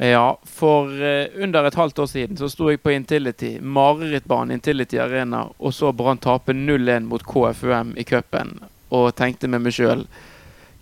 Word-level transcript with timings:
Ja, 0.00 0.38
for 0.44 0.88
uh, 0.88 1.26
under 1.44 1.64
et 1.64 1.74
halvt 1.76 1.98
år 1.98 2.06
siden 2.08 2.38
så 2.40 2.48
sto 2.48 2.70
jeg 2.70 2.80
på 2.80 2.94
Intility, 2.94 3.58
marerittbanen 3.60 4.54
Intility 4.56 4.96
Arena, 4.96 5.42
og 5.58 5.74
så 5.76 5.90
Brann 5.92 6.16
tape 6.16 6.54
0-1 6.56 7.04
mot 7.04 7.20
KFUM 7.20 7.92
i 8.00 8.06
cupen. 8.08 8.54
Og 8.96 9.10
tenkte 9.18 9.50
med 9.52 9.60
meg 9.60 9.76
sjøl 9.76 10.06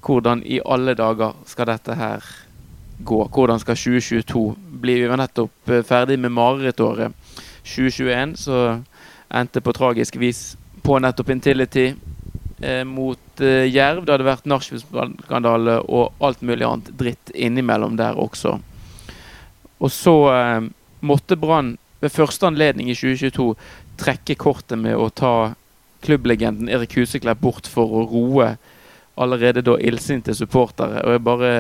hvordan 0.07 0.45
i 0.47 0.61
alle 0.63 0.95
dager 0.95 1.35
skal 1.51 1.67
dette 1.67 1.97
her 1.99 2.23
gå? 3.03 3.19
Hvordan 3.35 3.59
skal 3.59 3.81
2022 3.81 4.45
bli? 4.85 5.01
Vi 5.03 5.11
var 5.11 5.19
nettopp 5.19 5.75
uh, 5.75 5.83
ferdig 5.83 6.21
med 6.23 6.37
marerittåret 6.39 7.35
2021, 7.67 8.37
så 8.39 8.63
endte 9.35 9.61
på 9.67 9.75
tragisk 9.75 10.21
vis 10.23 10.55
på 10.87 11.03
nettopp 11.03 11.35
Intility 11.35 11.89
eh, 12.63 12.85
mot 12.85 13.41
eh, 13.41 13.67
Jerv. 13.67 14.05
Det 14.07 14.15
hadde 14.15 14.31
vært 14.31 14.49
nachspiel-skandale 14.49 15.81
og 15.85 16.15
alt 16.25 16.41
mulig 16.41 16.65
annet 16.65 16.95
dritt 17.03 17.35
innimellom 17.35 17.99
der 17.99 18.17
også. 18.17 18.61
Og 19.79 19.93
så 19.95 20.17
eh, 20.33 20.69
måtte 21.01 21.39
Brann 21.39 21.77
ved 22.01 22.15
første 22.15 22.47
anledning 22.47 22.91
i 22.91 22.97
2022 22.97 23.53
trekke 23.99 24.39
kortet 24.39 24.79
med 24.79 24.97
å 24.97 25.09
ta 25.11 25.53
klubblegenden 26.07 26.71
Erik 26.71 26.95
Huseklepp 26.99 27.41
bort 27.43 27.67
for 27.67 27.91
å 27.91 28.05
roe 28.07 28.53
allerede 29.19 29.65
da 29.67 29.75
illsinte 29.83 30.35
supportere. 30.35 31.03
Og 31.03 31.17
jeg 31.17 31.25
bare 31.27 31.53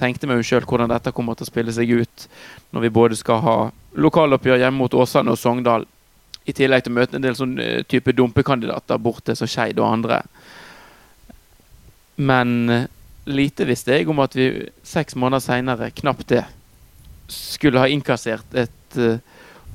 tenkte 0.00 0.28
meg 0.28 0.44
sjøl 0.48 0.64
hvordan 0.64 0.90
dette 0.92 1.12
kommer 1.12 1.36
til 1.36 1.44
å 1.44 1.50
spille 1.50 1.74
seg 1.76 1.92
ut 1.92 2.26
når 2.72 2.86
vi 2.86 2.94
både 2.96 3.18
skal 3.20 3.42
ha 3.44 3.56
lokaloppgjør 4.00 4.62
hjemme 4.62 4.80
mot 4.80 4.96
Åsane 4.96 5.34
og 5.34 5.40
Sogndal, 5.40 5.84
i 6.48 6.54
tillegg 6.56 6.82
til 6.82 6.94
å 6.94 6.96
møte 6.96 7.18
en 7.18 7.22
del 7.22 7.36
sånn 7.38 7.52
eh, 7.62 7.84
type 7.86 8.14
dumpekandidater 8.16 8.98
borte, 8.98 9.36
som 9.38 9.46
Skeid 9.46 9.78
og 9.78 9.86
andre. 9.86 10.22
Men 12.16 12.56
eh, 12.72 12.88
lite 13.30 13.68
visste 13.68 13.94
jeg 13.94 14.08
om 14.10 14.22
at 14.24 14.34
vi 14.34 14.48
seks 14.82 15.14
måneder 15.14 15.44
seinere, 15.44 15.92
knapt 16.00 16.32
det, 16.32 16.42
skulle 17.32 17.80
ha 17.80 17.88
innkassert 17.88 18.54
et 18.54 18.98
uh, 19.00 19.18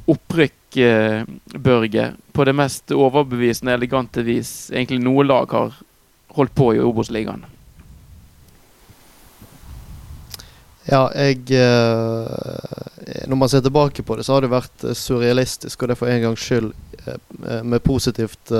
opprykk, 0.08 0.78
uh, 0.78 1.24
Børge, 1.58 2.12
på 2.34 2.46
det 2.48 2.56
mest 2.56 2.94
overbevisende, 2.96 3.76
elegante 3.76 4.24
vis 4.26 4.70
egentlig 4.74 5.02
noe 5.04 5.26
lag 5.26 5.52
har 5.56 5.78
holdt 6.38 6.56
på 6.58 6.74
i 6.76 6.82
Obos-ligaen. 6.84 7.46
Ja, 10.88 11.10
jeg 11.20 11.50
uh, 11.52 13.26
Når 13.28 13.40
man 13.40 13.50
ser 13.52 13.64
tilbake 13.66 14.04
på 14.04 14.16
det, 14.16 14.24
så 14.28 14.38
har 14.38 14.46
det 14.46 14.54
vært 14.54 14.86
surrealistisk, 14.96 15.82
og 15.82 15.92
det 15.92 16.00
for 16.00 16.12
en 16.12 16.24
gangs 16.30 16.44
skyld 16.44 16.72
med 17.64 17.80
positivt 17.86 18.52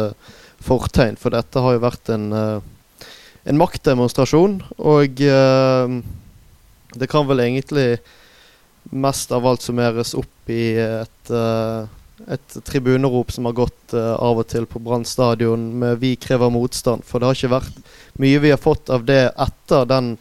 fortegn. 0.64 1.18
For 1.20 1.36
dette 1.36 1.60
har 1.60 1.76
jo 1.76 1.82
vært 1.84 2.12
en, 2.14 2.32
en 2.32 3.60
maktdemonstrasjon, 3.60 4.62
og 4.80 5.20
det 5.20 7.10
kan 7.12 7.28
vel 7.28 7.44
egentlig 7.44 7.90
mest 8.92 9.32
av 9.32 9.48
alt 9.48 9.62
summeres 9.62 10.14
opp 10.18 10.52
i 10.52 10.78
et, 10.80 11.32
uh, 11.32 11.88
et 12.28 12.58
tribunerop 12.68 13.32
som 13.32 13.50
har 13.50 13.58
gått 13.58 13.94
uh, 13.94 14.16
av 14.16 14.42
og 14.42 14.48
til 14.52 14.68
på 14.70 14.82
Brann 14.84 15.06
stadion 15.06 15.70
med 15.80 16.00
'Vi 16.00 16.16
krever 16.16 16.50
motstand'. 16.50 17.04
For 17.04 17.20
det 17.20 17.28
har 17.28 17.36
ikke 17.36 17.56
vært 17.60 17.78
mye 18.20 18.40
vi 18.40 18.54
har 18.54 18.62
fått 18.62 18.90
av 18.90 19.06
det 19.06 19.32
etter 19.38 19.86
den 19.86 20.18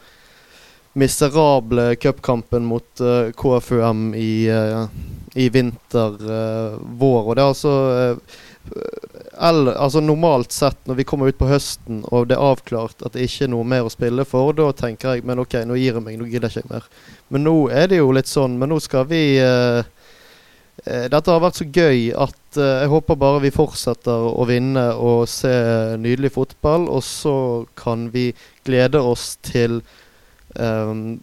miserable 0.97 1.95
cupkampen 1.95 2.65
mot 2.65 3.01
uh, 3.01 3.31
KFUM 3.31 4.15
i, 4.15 4.49
i 5.35 5.49
vinter-vår. 5.49 7.23
og 7.27 7.35
det 7.35 7.41
er 7.41 7.47
altså 7.47 7.73
eller, 9.37 9.73
altså 9.73 10.01
Normalt 10.01 10.51
sett, 10.51 10.79
når 10.85 10.99
vi 10.99 11.05
kommer 11.07 11.29
ut 11.29 11.37
på 11.39 11.49
høsten 11.49 12.01
og 12.11 12.29
det 12.29 12.37
er 12.37 12.45
avklart 12.47 13.03
at 13.05 13.13
det 13.15 13.27
ikke 13.27 13.45
er 13.47 13.51
noe 13.53 13.67
mer 13.67 13.87
å 13.87 13.93
spille 13.93 14.25
for, 14.27 14.53
da 14.57 14.71
tenker 14.75 15.17
jeg 15.17 15.27
men 15.27 15.43
ok, 15.43 15.59
nå 15.67 15.77
gir 15.77 15.93
jeg 15.97 16.03
meg, 16.03 16.17
nå 16.19 16.29
gidder 16.29 16.51
jeg 16.51 16.65
ikke 16.65 16.73
mer. 16.73 16.87
Men 17.33 17.45
nå 17.47 17.55
er 17.73 17.91
det 17.91 18.01
jo 18.01 18.11
litt 18.15 18.29
sånn 18.31 18.55
Men 18.59 18.71
nå 18.71 18.77
skal 18.79 19.03
vi 19.09 19.21
uh, 19.43 19.83
Dette 20.87 21.33
har 21.33 21.41
vært 21.43 21.59
så 21.59 21.67
gøy 21.67 22.11
at 22.15 22.59
uh, 22.59 22.81
jeg 22.83 22.91
håper 22.93 23.19
bare 23.19 23.43
vi 23.43 23.51
fortsetter 23.51 24.27
å 24.31 24.45
vinne 24.47 24.85
og 24.95 25.25
se 25.27 25.51
nydelig 25.99 26.31
fotball. 26.37 26.87
Og 26.87 27.03
så 27.03 27.37
kan 27.75 28.07
vi 28.13 28.29
glede 28.67 29.01
oss 29.01 29.33
til 29.43 29.81
um, 30.55 31.17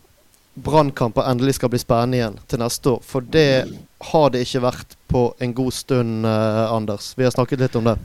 Brannkamper 0.55 1.27
endelig 1.31 1.57
skal 1.59 1.73
bli 1.73 1.81
spennende 1.83 2.19
igjen 2.19 2.37
til 2.51 2.61
neste 2.63 2.97
år. 2.97 3.01
For 3.07 3.25
det 3.27 3.65
har 4.11 4.29
det 4.31 4.45
ikke 4.45 4.63
vært 4.65 4.99
på 5.11 5.25
en 5.43 5.55
god 5.55 5.75
stund, 5.75 6.27
eh, 6.27 6.73
Anders. 6.73 7.15
Vi 7.17 7.27
har 7.27 7.35
snakket 7.35 7.65
litt 7.65 7.77
om 7.81 7.91
det. 7.91 7.99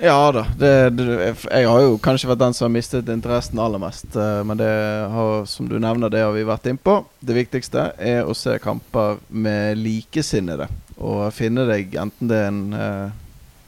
Ja 0.00 0.32
da. 0.32 0.46
Det, 0.56 0.90
det, 0.96 1.06
jeg 1.44 1.68
har 1.68 1.82
jo 1.84 1.98
kanskje 2.00 2.30
vært 2.30 2.40
den 2.40 2.54
som 2.56 2.64
har 2.64 2.72
mistet 2.72 3.08
interessen 3.12 3.60
aller 3.60 3.80
mest. 3.82 4.08
Uh, 4.16 4.40
men 4.48 4.56
det 4.56 4.70
har, 5.12 5.44
som 5.44 5.68
du 5.68 5.76
nevner, 5.76 6.08
det 6.08 6.22
har 6.24 6.32
vi 6.32 6.46
vært 6.48 6.70
innpå. 6.70 7.02
Det 7.20 7.36
viktigste 7.36 7.90
er 8.00 8.24
å 8.24 8.36
se 8.36 8.56
kamper 8.64 9.20
med 9.28 9.76
likesinnede. 9.76 10.70
Og 10.96 11.26
finne 11.36 11.66
deg, 11.68 11.92
enten 12.00 12.32
det 12.32 12.38
er 12.38 12.48
en 12.48 12.64
eh, 12.76 13.12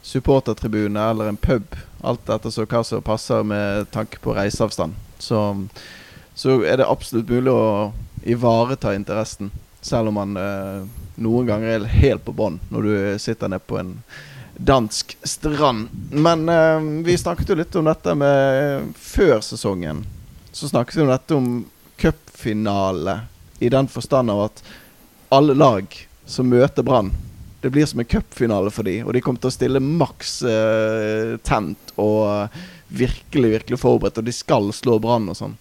supportertribune 0.05 1.01
eller 1.01 1.31
en 1.31 1.39
pub, 1.41 1.77
alt 2.05 2.29
etter 2.29 2.67
hva 2.67 2.83
som 2.85 3.05
passer 3.05 3.45
med 3.47 3.89
tanke 3.95 4.21
på 4.21 4.35
reiseavstand, 4.37 4.97
så, 5.17 5.41
så 6.35 6.63
er 6.65 6.81
det 6.81 6.89
absolutt 6.89 7.31
mulig 7.31 7.53
å 7.53 7.93
ivareta 8.23 8.95
interessen. 8.95 9.51
Selv 9.83 10.13
om 10.13 10.21
man 10.21 10.37
eh, 10.39 10.85
noen 11.23 11.49
ganger 11.49 11.75
er 11.75 11.89
helt 11.91 12.25
på 12.25 12.35
bånn 12.37 12.61
når 12.71 12.87
du 12.87 12.95
sitter 13.23 13.51
nede 13.51 13.67
på 13.67 13.81
en 13.81 13.97
dansk 14.57 15.17
strand. 15.27 15.91
Men 16.11 16.47
eh, 16.49 16.79
vi 17.07 17.19
snakket 17.19 17.51
jo 17.53 17.59
litt 17.59 17.77
om 17.77 17.89
dette 17.89 18.15
med 18.15 18.93
Før 18.99 19.41
sesongen 19.45 20.05
så 20.53 20.69
snakket 20.69 20.99
vi 20.99 21.03
om 21.03 21.11
dette 21.11 21.37
om 21.37 21.51
cupfinale 21.97 23.21
i 23.63 23.71
den 23.73 23.89
forstand 23.89 24.31
av 24.31 24.47
at 24.51 24.65
alle 25.33 25.55
lag 25.57 25.95
som 26.29 26.51
møter 26.53 26.85
Brann 26.85 27.09
det 27.63 27.71
blir 27.71 27.87
som 27.87 28.01
en 28.03 28.09
cupfinale 28.11 28.71
for 28.75 28.83
dem, 28.83 29.07
og 29.07 29.15
de 29.15 29.21
kommer 29.23 29.39
til 29.39 29.53
å 29.53 29.55
stille 29.55 29.81
maks 29.83 30.41
eh, 30.51 31.35
tent 31.47 31.93
og 31.95 32.17
uh, 32.27 32.63
virkelig, 32.91 33.53
virkelig 33.53 33.79
forberedt, 33.79 34.19
og 34.19 34.27
de 34.27 34.35
skal 34.35 34.67
slå 34.75 34.97
Brann 35.03 35.31
og 35.31 35.39
sånn. 35.39 35.55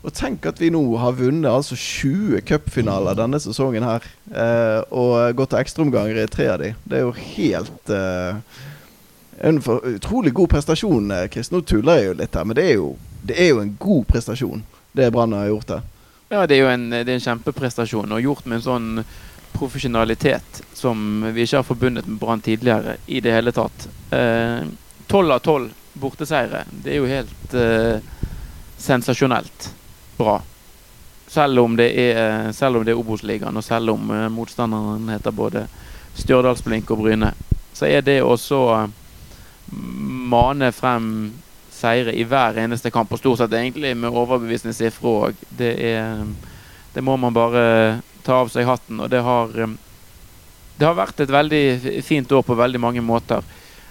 Og 0.00 0.14
tenk 0.16 0.46
at 0.48 0.60
vi 0.60 0.70
nå 0.72 0.80
har 0.96 1.16
vunnet 1.18 1.50
altså 1.50 1.76
20 1.76 2.40
cupfinaler 2.48 3.18
denne 3.18 3.40
sesongen 3.42 3.84
her. 3.84 4.06
Eh, 4.32 4.80
og 4.96 5.36
gått 5.36 5.52
til 5.52 5.60
ekstraomganger 5.60 6.22
i 6.22 6.28
tre 6.32 6.48
av 6.54 6.60
de. 6.62 6.72
Det 6.88 7.00
er 7.00 7.04
jo 7.04 7.16
helt 7.16 7.94
eh, 7.94 8.60
En 9.40 9.56
utrolig 9.56 10.34
god 10.36 10.50
prestasjon, 10.52 11.10
eh, 11.16 11.28
Chris. 11.32 11.48
Nå 11.52 11.62
tuller 11.68 12.00
jeg 12.00 12.10
jo 12.10 12.16
litt 12.18 12.34
her, 12.36 12.44
men 12.48 12.56
det 12.56 12.66
er 12.68 12.74
jo, 12.76 12.90
det 13.24 13.38
er 13.40 13.52
jo 13.54 13.62
en 13.62 13.72
god 13.80 14.04
prestasjon, 14.08 14.64
det 14.92 15.08
Brann 15.12 15.32
har 15.32 15.48
gjort 15.48 15.72
her. 15.76 15.86
Ja, 16.30 16.42
det 16.46 16.58
er 16.58 16.60
jo 16.60 16.70
en, 16.72 16.84
det 16.92 17.06
er 17.06 17.16
en 17.16 17.24
kjempeprestasjon, 17.24 18.12
og 18.12 18.20
gjort 18.24 18.44
med 18.44 18.60
en 18.60 18.66
sånn 18.66 18.90
profesjonalitet 19.54 20.60
som 20.76 21.24
vi 21.32 21.46
ikke 21.46 21.62
har 21.62 21.66
forbundet 21.66 22.08
med 22.08 22.20
Brann 22.20 22.44
tidligere 22.44 22.98
i 23.08 23.20
det 23.24 23.32
hele 23.32 23.52
tatt. 23.56 23.88
Eh, 24.12 24.62
tolv 25.10 25.36
av 25.36 25.42
tolv 25.44 25.72
borteseire. 26.00 26.66
Det 26.70 26.92
er 26.92 27.00
jo 27.00 27.08
helt 27.10 27.56
eh, 27.56 28.12
sensasjonelt 28.80 29.70
bra. 30.20 30.38
Selv 31.30 31.62
om 31.62 31.76
det 31.78 31.90
er, 31.94 32.50
selv 32.56 32.80
om 32.80 32.86
det 32.86 32.94
er 32.94 33.00
Obos-ligaen, 33.00 33.56
og 33.56 33.64
selv 33.64 33.94
om 33.94 34.10
uh, 34.10 34.26
motstanderen 34.32 35.08
heter 35.14 35.34
både 35.34 35.66
Stjørdalsblink 36.18 36.90
og 36.90 37.04
Bryne, 37.04 37.32
så 37.74 37.86
er 37.86 38.02
det 38.06 38.18
også 38.22 38.58
uh, 38.74 38.88
mane 40.30 40.72
frem 40.74 41.06
seire 41.80 42.12
i 42.12 42.26
hver 42.28 42.58
eneste 42.60 42.90
kamp, 42.92 43.12
og 43.12 43.22
stort 43.22 43.40
sett 43.40 43.54
egentlig 43.56 43.94
med 43.96 44.10
overbevisende 44.12 44.74
sifre 44.76 45.14
òg. 45.30 45.44
Det, 45.58 45.72
det 46.92 47.04
må 47.06 47.14
man 47.16 47.32
bare 47.34 47.62
ta 48.26 48.42
av 48.42 48.50
seg 48.52 48.68
hatten, 48.68 49.00
og 49.00 49.08
det 49.12 49.22
har 49.24 49.54
det 50.80 50.88
har 50.88 50.96
vært 50.96 51.20
et 51.20 51.32
veldig 51.32 52.02
fint 52.04 52.30
år 52.32 52.44
på 52.44 52.56
veldig 52.56 52.80
mange 52.80 53.02
måter. 53.04 53.44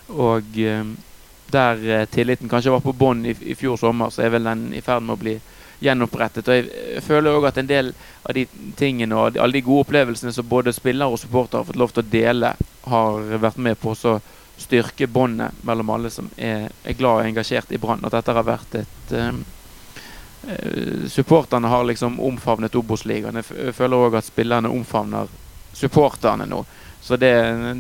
Og 0.10 0.56
der 1.54 1.84
uh, 1.86 2.06
tilliten 2.12 2.50
kanskje 2.50 2.74
var 2.74 2.84
på 2.84 2.94
bånn 2.94 3.26
i, 3.26 3.36
i, 3.42 3.56
fjor 3.56 3.78
sommer, 3.78 4.10
så 4.14 4.26
er 4.26 4.34
vel 4.36 4.48
den 4.48 4.70
i 4.74 4.82
ferd 4.86 5.06
med 5.06 5.18
å 5.18 5.22
bli 5.22 5.36
gjenopprettet. 5.80 6.48
Og 6.48 6.58
jeg 6.58 7.04
føler 7.06 7.36
òg 7.36 7.48
at 7.50 7.60
en 7.62 7.70
del 7.70 7.94
av 8.24 8.36
de 8.36 8.46
tingene 8.78 9.16
og 9.16 9.38
alle 9.38 9.60
de 9.60 9.64
gode 9.66 9.88
opplevelsene 9.88 10.34
som 10.36 10.48
både 10.50 10.76
spillere 10.76 11.08
og 11.08 11.22
supportere 11.22 11.62
har 11.62 11.70
fått 11.70 11.80
lov 11.80 11.94
til 11.96 12.04
å 12.04 12.12
dele, 12.12 12.52
har 12.90 13.32
vært 13.40 13.62
med 13.64 13.80
på 13.80 13.96
å 13.96 14.18
styrke 14.60 15.08
båndet 15.08 15.64
mellom 15.64 15.94
alle 15.96 16.12
som 16.12 16.28
er, 16.36 16.68
er, 16.84 16.98
glad 17.00 17.22
og 17.22 17.30
engasjert 17.30 17.72
i 17.72 17.80
Brann. 17.80 18.04
At 18.04 18.18
dette 18.18 18.36
har 18.36 18.48
vært 18.48 18.82
et 18.82 19.16
um, 19.16 19.46
Supporterne 21.12 21.68
har 21.68 21.84
liksom 21.84 22.16
omfavnet 22.24 22.76
Obos-ligaen. 22.80 23.42
Jeg 23.42 23.74
føler 23.76 24.06
òg 24.08 24.16
at 24.18 24.28
spillerne 24.30 24.72
omfavner 24.72 25.28
supporterne 25.76 26.48
nå. 26.48 26.62
Så 27.02 27.18
det, 27.20 27.34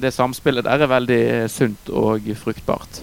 det 0.03 0.11
samspillet 0.11 0.67
der 0.67 0.83
er 0.83 0.91
veldig 0.91 1.21
sunt 1.51 1.89
og 1.95 2.27
fruktbart. 2.39 3.01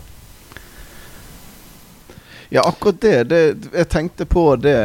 Ja, 2.49 2.63
akkurat 2.63 3.01
det, 3.03 3.17
det, 3.31 3.41
Jeg 3.73 3.89
tenkte 3.91 4.27
på 4.29 4.49
det 4.61 4.77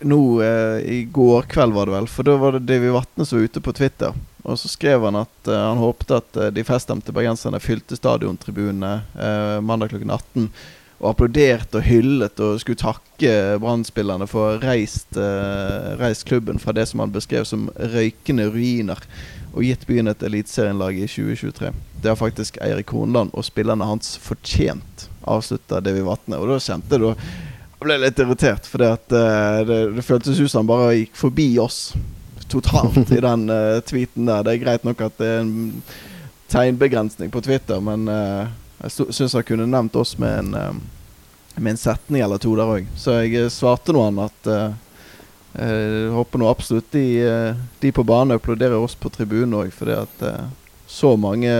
nå 0.00 0.42
eh, 0.42 0.78
i 0.86 1.04
går 1.04 1.42
kveld, 1.50 1.72
var 1.72 1.86
det 1.86 1.96
vel. 1.96 2.08
For 2.10 2.26
da 2.26 2.36
var 2.38 2.56
det 2.56 2.66
Davy 2.68 2.92
Vatne 2.94 3.26
som 3.26 3.38
var 3.38 3.48
ute 3.50 3.62
på 3.64 3.74
Twitter. 3.76 4.14
Og 4.48 4.58
så 4.58 4.70
skrev 4.70 5.04
han 5.04 5.18
at 5.18 5.50
eh, 5.50 5.60
han 5.68 5.80
håpte 5.82 6.20
at 6.20 6.38
eh, 6.38 6.52
de 6.54 6.64
feststemte 6.66 7.14
bergenserne 7.14 7.60
fylte 7.62 7.98
stadiontribunene 7.98 8.92
eh, 9.18 9.56
mandag 9.64 9.92
klokken 9.92 10.14
18. 10.14 10.48
og 10.98 11.10
applauderte 11.12 11.80
og 11.80 11.86
hyllet 11.86 12.40
og 12.42 12.62
skulle 12.62 12.80
takke 12.80 13.34
Brann-spillerne 13.62 14.26
for 14.30 14.44
å 14.44 14.54
ha 14.54 14.62
reist, 14.72 15.18
eh, 15.18 15.92
reist 16.00 16.26
klubben 16.30 16.62
fra 16.62 16.74
det 16.74 16.88
som 16.90 17.02
han 17.04 17.14
beskrev 17.14 17.46
som 17.48 17.68
røykende 17.76 18.48
ruiner, 18.54 19.02
og 19.52 19.64
gitt 19.66 19.86
byen 19.88 20.10
et 20.10 20.22
eliteserienlag 20.26 20.98
i 20.98 21.06
2023. 21.10 21.72
Det 22.02 22.12
har 22.12 22.18
faktisk 22.18 22.58
Eirik 22.62 22.94
Hornland 22.94 23.34
og 23.34 23.46
spillerne 23.46 23.86
hans 23.88 24.16
fortjent, 24.22 25.07
avslutta 25.36 25.82
Davy 25.84 26.02
Vatne. 26.06 26.40
Og 26.40 26.50
da 26.50 26.58
kjente 26.62 26.98
jeg 26.98 27.16
jeg 27.78 27.86
ble 27.86 27.96
litt 28.02 28.18
irritert, 28.18 28.66
for 28.66 28.82
uh, 28.82 28.94
det, 29.62 29.76
det 29.94 30.02
føltes 30.02 30.40
ut 30.40 30.50
som 30.50 30.64
han 30.64 30.70
bare 30.70 30.94
gikk 30.96 31.14
forbi 31.14 31.46
oss 31.62 31.92
totalt 32.50 33.12
i 33.14 33.20
den 33.22 33.44
uh, 33.52 33.78
tweeten 33.86 34.26
der. 34.26 34.42
Det 34.42 34.56
er 34.56 34.64
greit 34.64 34.86
nok 34.86 35.04
at 35.06 35.14
det 35.20 35.28
er 35.30 35.44
en 35.44 35.52
tegnbegrensning 36.50 37.30
på 37.30 37.42
Twitter, 37.46 37.78
men 37.78 38.10
uh, 38.10 38.50
jeg 38.82 39.14
syns 39.14 39.36
han 39.38 39.46
kunne 39.46 39.68
nevnt 39.70 39.94
oss 39.94 40.16
med 40.18 40.40
en, 40.40 40.82
med 41.54 41.70
en 41.70 41.78
setning 41.78 42.24
eller 42.26 42.42
to 42.42 42.56
der 42.58 42.74
òg. 42.74 42.90
Så 42.98 43.20
jeg 43.20 43.46
svarte 43.54 43.94
nå 43.94 44.02
han 44.08 44.18
at 44.26 44.50
jeg 45.58 46.10
håper 46.14 46.42
nå 46.42 46.50
absolutt 46.50 46.90
de, 46.94 47.06
de 47.78 47.90
på 47.94 48.04
banen 48.06 48.36
applauderer 48.36 48.78
oss 48.78 48.94
på 48.98 49.10
tribunen 49.10 49.56
òg, 49.58 49.70
fordi 49.74 49.96
at 49.98 50.26
så 50.88 51.12
mange 51.20 51.52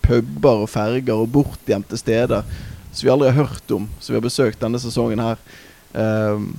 puber 0.00 0.64
og 0.64 0.70
ferger 0.72 1.14
og 1.14 1.30
bortgjemte 1.34 1.98
steder 2.00 2.46
som 2.92 3.06
vi 3.06 3.12
aldri 3.12 3.30
har 3.32 3.46
hørt 3.46 3.74
om, 3.76 3.88
som 4.00 4.12
vi 4.12 4.18
har 4.18 4.24
besøkt 4.24 4.60
denne 4.60 4.80
sesongen 4.80 5.20
her. 5.20 5.40
Um, 5.92 6.52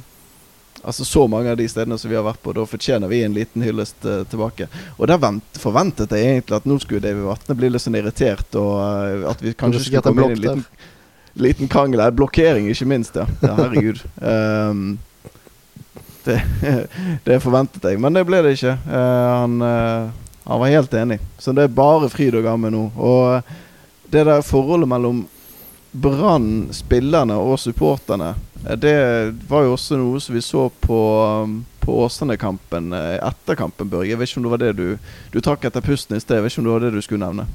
Altså 0.84 1.06
Så 1.06 1.28
mange 1.28 1.52
av 1.52 1.58
de 1.58 1.68
stedene 1.72 1.96
som 1.98 2.12
vi 2.12 2.18
har 2.18 2.26
vært 2.26 2.42
på, 2.44 2.52
da 2.56 2.66
fortjener 2.68 3.08
vi 3.08 3.22
en 3.24 3.36
liten 3.36 3.64
hyllest 3.64 4.04
uh, 4.04 4.26
tilbake. 4.28 4.68
Og 4.98 5.08
der 5.08 5.22
vent, 5.22 5.60
forventet 5.60 6.12
jeg 6.12 6.28
egentlig 6.28 6.58
at 6.58 6.68
nå 6.68 6.76
skulle 6.84 7.04
David 7.04 7.24
Vatne 7.24 7.56
bli 7.56 7.70
litt 7.72 7.86
sånn 7.86 7.96
irritert, 7.96 8.50
og 8.60 8.74
uh, 8.82 9.30
at 9.32 9.44
vi 9.44 9.54
kanskje 9.56 9.86
skulle 9.86 10.04
komme 10.04 10.26
inn 10.28 10.34
i 10.34 10.36
en 10.36 10.44
liten, 10.44 10.66
liten 11.40 11.72
krangel. 11.72 12.04
Blokkering, 12.12 12.68
ikke 12.74 12.90
minst. 12.92 13.16
Ja, 13.16 13.30
ja 13.46 13.54
herregud. 13.62 14.04
um, 14.20 14.84
det, 16.28 16.42
det, 17.30 17.40
forventet 17.46 17.88
jeg, 17.88 18.04
men 18.04 18.20
det 18.20 18.28
ble 18.28 18.44
det 18.44 18.58
ikke. 18.60 18.76
Uh, 18.84 19.32
han, 19.38 19.58
han, 20.44 20.60
var 20.60 20.68
helt 20.68 20.94
enig. 20.94 21.20
Så 21.38 21.52
det 21.52 21.64
er 21.64 21.78
bare 21.78 22.10
fryd 22.12 22.36
og 22.36 22.44
gammen 22.44 22.76
nå. 22.76 22.84
Og 22.98 23.54
det 24.12 24.26
der 24.28 24.44
forholdet 24.46 24.90
mellom 24.92 25.24
Brann, 25.94 26.74
spillerne 26.74 27.36
og 27.38 27.60
supporterne, 27.62 28.34
eh, 28.66 28.76
det 28.76 28.96
var 29.48 29.68
jo 29.68 29.76
også 29.76 30.00
noe 30.00 30.22
som 30.22 30.36
vi 30.36 30.42
så 30.42 30.66
på, 30.82 31.02
um, 31.46 31.60
på 31.84 32.00
Åsane-kampen 32.06 32.96
eh, 32.98 33.20
etter 33.22 33.60
kampen, 33.60 33.92
Børge. 33.92 34.10
Jeg 34.10 34.20
vet 34.20 34.32
ikke 34.32 34.42
om 34.42 34.48
det 34.48 34.54
var 34.56 34.64
det 34.64 34.74
du 34.80 34.88
Du 35.32 35.40
trakk 35.42 35.66
etter 35.70 35.86
pusten 35.86 36.18
i 36.18 36.24
sted. 36.24 36.40
Jeg 36.40 36.48
vet 36.48 36.56
ikke 36.56 36.64
om 36.64 36.68
det 36.70 36.74
var 36.74 36.86
det 36.88 36.92
du 36.96 37.06
skulle 37.06 37.28
nevne? 37.28 37.48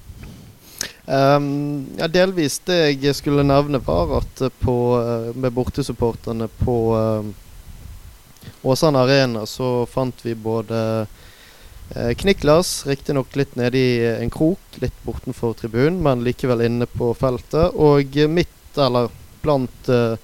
Um, 1.08 1.86
ja, 1.98 2.06
delvis. 2.06 2.60
Det 2.62 2.78
jeg 3.02 3.16
skulle 3.18 3.42
nevne, 3.42 3.82
var 3.84 4.20
at 4.20 4.42
på, 4.62 4.78
eh, 5.02 5.36
med 5.36 5.52
bortesupporterne 5.52 6.48
på 6.62 6.78
um, 6.94 7.34
Åsane 8.62 9.02
Arena 9.02 9.46
så 9.46 9.86
fant 9.90 10.22
vi 10.22 10.34
både 10.34 10.78
Eh, 10.78 11.06
Kniklas, 11.94 12.86
riktignok 12.86 13.36
litt 13.36 13.54
nede 13.56 13.78
i 13.80 13.92
eh, 14.04 14.18
en 14.22 14.30
krok, 14.30 14.60
litt 14.82 14.96
bortenfor 15.06 15.54
tribunen, 15.56 16.02
men 16.04 16.24
likevel 16.26 16.66
inne 16.66 16.88
på 16.90 17.14
feltet. 17.16 17.72
Og 17.80 18.18
midt, 18.28 18.76
eller 18.76 19.08
blant 19.42 19.88
uh, 19.88 20.18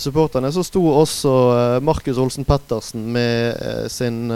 supporterne, 0.00 0.48
så 0.54 0.64
sto 0.64 0.80
også 0.88 1.34
uh, 1.50 1.76
Markus 1.84 2.18
Olsen 2.18 2.46
Pettersen 2.48 3.04
med 3.12 3.58
uh, 3.60 3.84
sin 3.92 4.28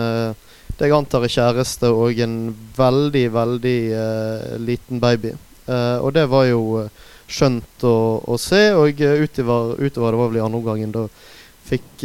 det 0.74 0.88
jeg 0.88 0.94
antar 0.96 1.22
er 1.22 1.30
kjæreste 1.30 1.88
og 1.94 2.18
en 2.18 2.48
veldig, 2.74 3.24
veldig 3.30 3.78
liten 4.58 4.98
baby. 4.98 5.30
og 6.02 6.08
det 6.16 6.24
var 6.26 6.48
jo 6.48 6.88
skjønt 7.30 7.84
å, 7.86 7.94
å, 8.26 8.38
se, 8.42 8.72
og 8.74 8.98
utover, 8.98 9.76
utover 9.78 10.10
det 10.10 10.18
var 10.18 10.32
vel 10.32 10.40
i 10.40 10.42
andre 10.42 10.58
omgangen 10.58 10.96
da 10.96 11.04
fikk 11.68 12.02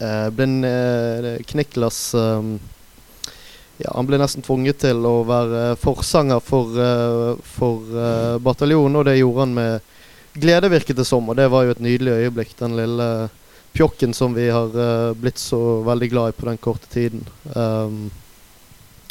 ble 0.00 0.46
uh, 0.64 1.34
Kniklas 1.46 2.14
um, 2.14 2.54
ja, 3.80 3.92
Han 3.94 4.08
ble 4.08 4.20
nesten 4.20 4.44
tvunget 4.44 4.80
til 4.82 5.04
å 5.08 5.20
være 5.28 5.74
forsanger 5.80 6.40
for, 6.44 6.74
for 7.40 8.00
bataljonen, 8.44 8.98
og 9.00 9.06
det 9.08 9.14
gjorde 9.16 9.46
han 9.46 9.54
med 9.56 9.86
glede, 10.36 10.68
virket 10.68 10.98
det 11.00 11.06
som. 11.08 11.24
Og 11.24 11.38
det 11.38 11.46
var 11.48 11.64
jo 11.64 11.72
et 11.72 11.80
nydelig 11.80 12.18
øyeblikk, 12.18 12.52
den 12.58 12.76
lille 12.76 13.06
pjokken 13.72 14.12
som 14.12 14.36
vi 14.36 14.50
har 14.52 14.76
blitt 15.16 15.40
så 15.40 15.80
veldig 15.86 16.10
glad 16.12 16.34
i 16.34 16.36
på 16.36 16.50
den 16.50 16.60
korte 16.60 16.92
tiden. 16.92 17.24
Um, 17.56 18.10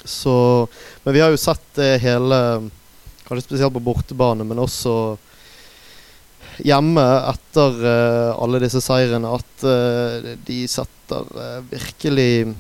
så 0.04 0.68
Men 1.04 1.14
vi 1.14 1.20
har 1.20 1.30
jo 1.30 1.38
sett 1.38 1.66
det 1.76 1.98
hele, 2.04 2.70
kanskje 3.28 3.46
spesielt 3.46 3.74
på 3.74 3.84
bortebane, 3.84 4.44
men 4.44 4.62
også 4.62 5.18
hjemme 6.66 7.06
etter 7.32 7.80
uh, 7.84 8.44
alle 8.44 8.62
disse 8.64 8.82
seirene 8.84 9.32
at 9.38 9.66
uh, 9.66 10.30
de 10.48 10.60
setter 10.70 11.34
uh, 11.36 11.58
virkelig 11.72 12.56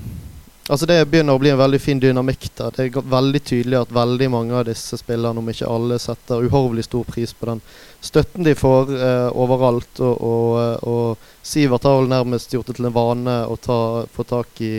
Altså 0.69 0.85
Det 0.85 0.99
begynner 1.09 1.33
å 1.33 1.41
bli 1.41 1.49
en 1.49 1.57
veldig 1.57 1.79
fin 1.81 1.97
dynamikk 1.97 2.43
der. 2.59 2.75
Det 2.75 2.83
er 2.83 3.05
veldig 3.09 3.39
tydelig 3.41 3.79
at 3.79 3.93
veldig 3.95 4.27
mange 4.29 4.53
av 4.53 4.67
disse 4.67 4.99
spillerne, 5.01 5.41
om 5.41 5.47
ikke 5.49 5.65
alle, 5.65 5.97
setter 5.97 6.43
uhorvelig 6.45 6.83
stor 6.85 7.07
pris 7.09 7.33
på 7.33 7.47
den 7.49 7.63
støtten 8.05 8.45
de 8.45 8.53
får 8.53 8.91
overalt. 9.33 9.89
Og, 9.97 10.21
og, 10.21 10.85
og, 10.85 11.31
Sivert 11.41 11.89
har 11.89 11.97
vel 11.97 12.11
nærmest 12.13 12.53
gjort 12.53 12.69
det 12.69 12.77
til 12.77 12.85
en 12.85 12.93
vane 12.93 13.39
å 13.49 13.57
ta, 13.57 13.79
få 14.13 14.27
tak 14.29 14.61
i 14.61 14.75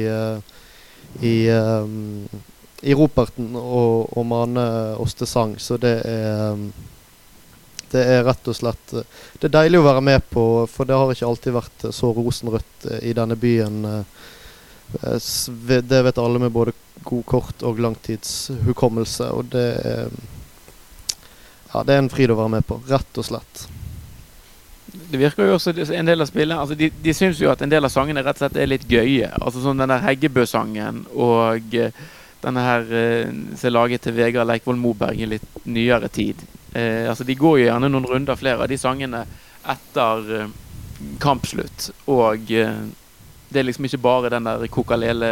i, 1.18 1.50
um, 1.50 2.28
i 2.82 2.94
Roperten 2.94 3.54
og, 3.56 4.10
og 4.16 4.26
mane 4.26 4.64
oss 5.00 5.16
til 5.18 5.28
sang. 5.28 5.56
Så 5.58 5.78
det 5.80 5.96
er 6.06 6.56
det 7.92 8.02
er 8.06 8.24
rett 8.26 8.48
og 8.50 8.56
slett 8.56 8.92
eh, 8.94 9.06
Det 9.38 9.48
er 9.48 9.56
deilig 9.58 9.80
å 9.80 9.86
være 9.86 10.04
med 10.04 10.26
på, 10.30 10.44
for 10.70 10.88
det 10.88 10.98
har 10.98 11.12
ikke 11.12 11.30
alltid 11.30 11.56
vært 11.56 11.86
eh, 11.88 11.94
så 11.94 12.12
rosenrødt 12.16 12.86
eh, 12.90 13.02
i 13.10 13.16
denne 13.16 13.36
byen. 13.40 13.82
Det 14.90 15.98
vet 16.02 16.18
alle 16.18 16.40
med 16.42 16.50
både 16.50 16.72
god 17.06 17.26
kort 17.26 17.62
og 17.62 17.78
langtidshukommelse, 17.78 19.30
og 19.30 19.52
det 19.54 19.68
er 19.86 20.08
Ja, 21.70 21.84
det 21.86 21.94
er 21.94 22.00
en 22.02 22.10
fryd 22.10 22.32
å 22.34 22.34
være 22.34 22.50
med 22.56 22.64
på, 22.66 22.80
rett 22.90 23.18
og 23.20 23.26
slett. 23.28 23.60
Det 24.90 25.20
virker 25.20 25.46
jo 25.46 25.54
også 25.54 25.70
en 25.94 26.08
del 26.08 26.24
av 26.24 26.26
spillene 26.26 26.58
altså 26.58 26.74
De, 26.74 26.88
de 26.90 27.12
syns 27.14 27.38
jo 27.38 27.52
at 27.52 27.60
en 27.62 27.70
del 27.70 27.86
av 27.86 27.92
sangene 27.94 28.24
rett 28.26 28.40
og 28.40 28.42
slett 28.42 28.58
er 28.58 28.72
litt 28.72 28.88
gøye. 28.90 29.28
Altså 29.38 29.62
sånn 29.62 29.78
den 29.78 29.92
der 29.92 30.02
Heggebø-sangen 30.02 31.04
og 31.14 31.70
denne 32.42 32.64
her 32.66 32.88
som 32.90 33.68
er 33.70 33.76
laget 33.76 34.02
til 34.02 34.16
Vegard 34.18 34.50
Leikvoll 34.50 34.82
Moberg 34.82 35.22
i 35.22 35.30
litt 35.30 35.62
nyere 35.62 36.10
tid. 36.10 36.42
Eh, 36.74 37.08
altså 37.10 37.24
De 37.24 37.34
går 37.34 37.58
jo 37.58 37.68
gjerne 37.68 37.90
noen 37.90 38.08
runder, 38.08 38.38
flere 38.38 38.64
av 38.64 38.70
de 38.70 38.78
sangene, 38.78 39.24
etter 39.68 40.32
eh, 40.38 40.56
kampslutt. 41.22 41.90
Og 42.10 42.50
eh, 42.54 42.82
det 43.50 43.62
er 43.62 43.66
liksom 43.66 43.88
ikke 43.88 44.04
bare 44.04 44.30
den 44.32 44.46
der 44.46 44.66
kokalele 44.70 45.30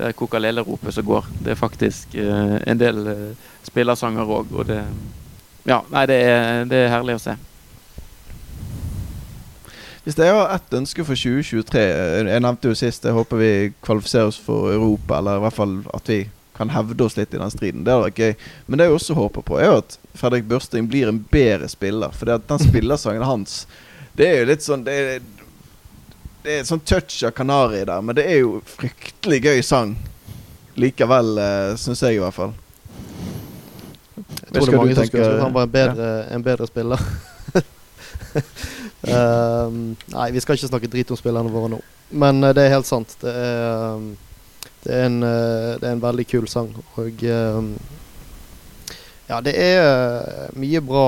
det 0.00 0.16
kokalele-ropet 0.16 0.94
som 0.94 1.04
går. 1.04 1.26
Det 1.44 1.50
er 1.52 1.58
faktisk 1.58 2.14
eh, 2.14 2.56
en 2.66 2.80
del 2.80 3.06
eh, 3.06 3.46
spillersanger 3.66 4.24
òg, 4.38 4.52
og 4.52 4.66
det 4.70 4.82
Ja, 5.68 5.82
nei, 5.92 6.06
det 6.08 6.16
er, 6.24 6.64
det 6.64 6.78
er 6.86 6.92
herlig 6.94 7.18
å 7.18 7.20
se. 7.20 7.36
Hvis 10.06 10.16
jeg 10.16 10.32
har 10.32 10.54
ett 10.54 10.72
ønske 10.72 11.04
for 11.04 11.12
2023 11.12 11.80
eh, 11.84 12.28
Jeg 12.32 12.40
nevnte 12.40 12.70
jo 12.70 12.78
sist 12.78 13.04
jeg 13.04 13.12
håper 13.12 13.36
vi 13.42 13.50
kvalifiserer 13.84 14.32
oss 14.32 14.40
for 14.40 14.72
Europa, 14.72 15.18
eller 15.18 15.36
i 15.36 15.44
hvert 15.44 15.58
fall 15.58 15.76
at 15.92 16.08
vi 16.08 16.22
kan 16.56 16.72
hevde 16.72 17.04
oss 17.04 17.16
litt 17.16 17.34
i 17.34 17.40
den 17.40 17.52
striden. 17.52 17.84
Det 17.84 17.92
hadde 17.92 18.08
vært 18.08 18.24
gøy. 18.24 18.48
Men 18.66 18.80
det 18.80 18.88
jeg 18.88 18.96
også 18.96 19.16
håper 19.16 19.44
på, 19.44 19.60
er 19.60 19.78
at 19.78 19.99
Fredrik 20.14 20.44
Børsting 20.44 20.88
blir 20.88 21.08
en 21.08 21.24
bedre 21.30 21.68
spiller. 21.68 22.10
For 22.10 22.26
den 22.26 22.58
spillersangen 22.58 23.22
hans 23.22 23.66
Det 24.12 24.26
er 24.28 24.40
jo 24.40 24.48
litt 24.50 24.64
sånn 24.64 24.84
Det 24.84 24.94
er, 24.94 25.20
det 26.42 26.54
er 26.54 26.62
et 26.62 26.70
sånn 26.70 26.82
touch 26.84 27.20
av 27.26 27.34
Kanari 27.36 27.84
der, 27.84 28.00
men 28.00 28.16
det 28.16 28.24
er 28.24 28.38
jo 28.40 28.62
fryktelig 28.64 29.42
gøy 29.44 29.58
sang. 29.66 29.90
Likevel, 30.80 31.34
uh, 31.36 31.74
syns 31.76 32.00
jeg 32.00 32.16
i 32.16 32.22
hvert 32.22 32.32
fall. 32.32 32.54
Jeg 34.16 34.54
tror 34.54 34.64
det 34.64 34.72
er 34.72 34.78
mange 34.78 34.96
som 34.96 35.10
skulle 35.10 35.26
trodd 35.26 35.44
han 35.44 35.52
var 35.58 35.68
en 35.68 35.74
bedre, 35.74 36.06
ja. 36.06 36.22
en 36.32 36.46
bedre 36.46 36.68
spiller. 36.70 37.04
um, 39.04 39.76
nei, 40.16 40.30
vi 40.32 40.40
skal 40.40 40.56
ikke 40.56 40.72
snakke 40.72 40.92
drit 40.96 41.12
om 41.12 41.20
spillerne 41.20 41.52
våre 41.52 41.74
nå. 41.74 41.82
Men 42.24 42.40
uh, 42.40 42.54
det 42.56 42.64
er 42.64 42.74
helt 42.78 42.88
sant. 42.88 43.12
Det 43.20 43.36
er 43.36 44.00
um, 44.00 44.08
det 44.82 44.94
er 44.94 45.06
en, 45.06 45.22
eh, 45.22 45.78
det 45.80 45.88
er 45.88 45.92
en 45.92 46.02
veldig 46.02 46.26
kul 46.26 46.46
sang. 46.48 46.70
Og 47.00 47.24
eh, 47.24 47.60
ja, 49.30 49.38
det 49.44 49.54
er 49.54 49.80
eh, 49.84 50.50
mye 50.58 50.82
bra 50.84 51.06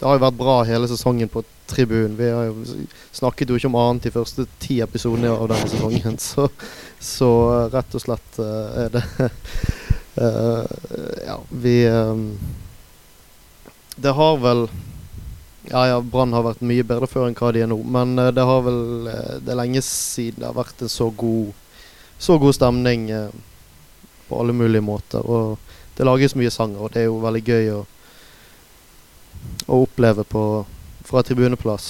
Det 0.00 0.06
har 0.06 0.16
jo 0.16 0.24
vært 0.24 0.38
bra 0.40 0.56
hele 0.68 0.88
sesongen 0.90 1.28
på 1.30 1.44
tribunen. 1.70 2.16
Vi 2.18 2.30
har 2.32 2.48
jo 2.48 2.84
snakket 3.14 3.50
jo 3.52 3.58
ikke 3.58 3.68
om 3.68 3.78
annet 3.78 4.08
de 4.08 4.14
første 4.14 4.46
ti 4.58 4.80
episodene 4.82 5.30
av 5.30 5.50
denne 5.52 5.68
sesongen. 5.70 6.16
Så, 6.30 6.48
så 7.00 7.30
rett 7.72 7.94
og 7.96 8.02
slett 8.02 8.40
er 8.40 8.90
det 8.92 9.04
Ja, 11.28 11.36
vi 11.48 11.76
Det 13.96 14.12
har 14.18 14.40
vel 14.42 14.66
ja, 15.70 15.84
ja, 15.86 16.00
Brann 16.00 16.34
har 16.34 16.44
vært 16.44 16.64
mye 16.66 16.84
bedre 16.84 17.06
før 17.08 17.28
enn 17.28 17.36
hva 17.38 17.52
de 17.54 17.62
er 17.62 17.70
nå. 17.70 17.78
Men 17.84 18.16
det 18.16 18.44
har 18.44 18.64
vel 18.66 18.82
Det 19.44 19.52
er 19.52 19.60
lenge 19.60 19.84
siden 19.86 20.42
det 20.42 20.48
har 20.48 20.58
vært 20.58 20.82
en 20.84 20.92
så 20.92 21.12
god 21.12 21.52
så 22.20 22.38
god 22.38 22.54
stemning 22.54 23.10
eh, 23.10 23.28
på 24.28 24.40
alle 24.40 24.52
mulige 24.52 24.84
måter. 24.84 25.24
Og 25.24 25.58
det 26.00 26.08
lages 26.08 26.32
mye 26.38 26.50
sanger, 26.52 26.80
og 26.80 26.94
det 26.94 27.04
er 27.04 27.10
jo 27.10 27.20
veldig 27.20 27.44
gøy 27.44 27.72
å 27.76 27.80
å 29.70 29.82
oppleve 29.84 30.24
på, 30.24 30.64
fra 31.06 31.22
tribuneplass. 31.22 31.88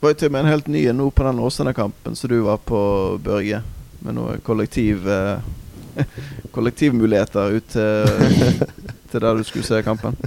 Var 0.00 0.12
jo 0.12 0.18
til 0.18 0.30
og 0.30 0.34
med 0.34 0.44
en 0.44 0.52
helt 0.52 0.68
ny 0.70 0.84
en 0.90 0.98
nå 1.00 1.08
på 1.14 1.26
den 1.26 1.40
Åsane-kampen 1.42 2.16
som 2.18 2.30
du 2.30 2.40
var 2.46 2.60
på, 2.62 2.80
Børge. 3.22 3.62
Med 4.04 4.14
noen 4.14 4.42
kollektiv 4.46 5.08
eh, 5.10 5.40
kollektivmuligheter 6.54 7.56
ut 7.58 7.72
til, 7.72 8.58
til 9.10 9.24
der 9.24 9.38
du 9.38 9.46
skulle 9.46 9.66
se 9.66 9.82
kampen. 9.86 10.18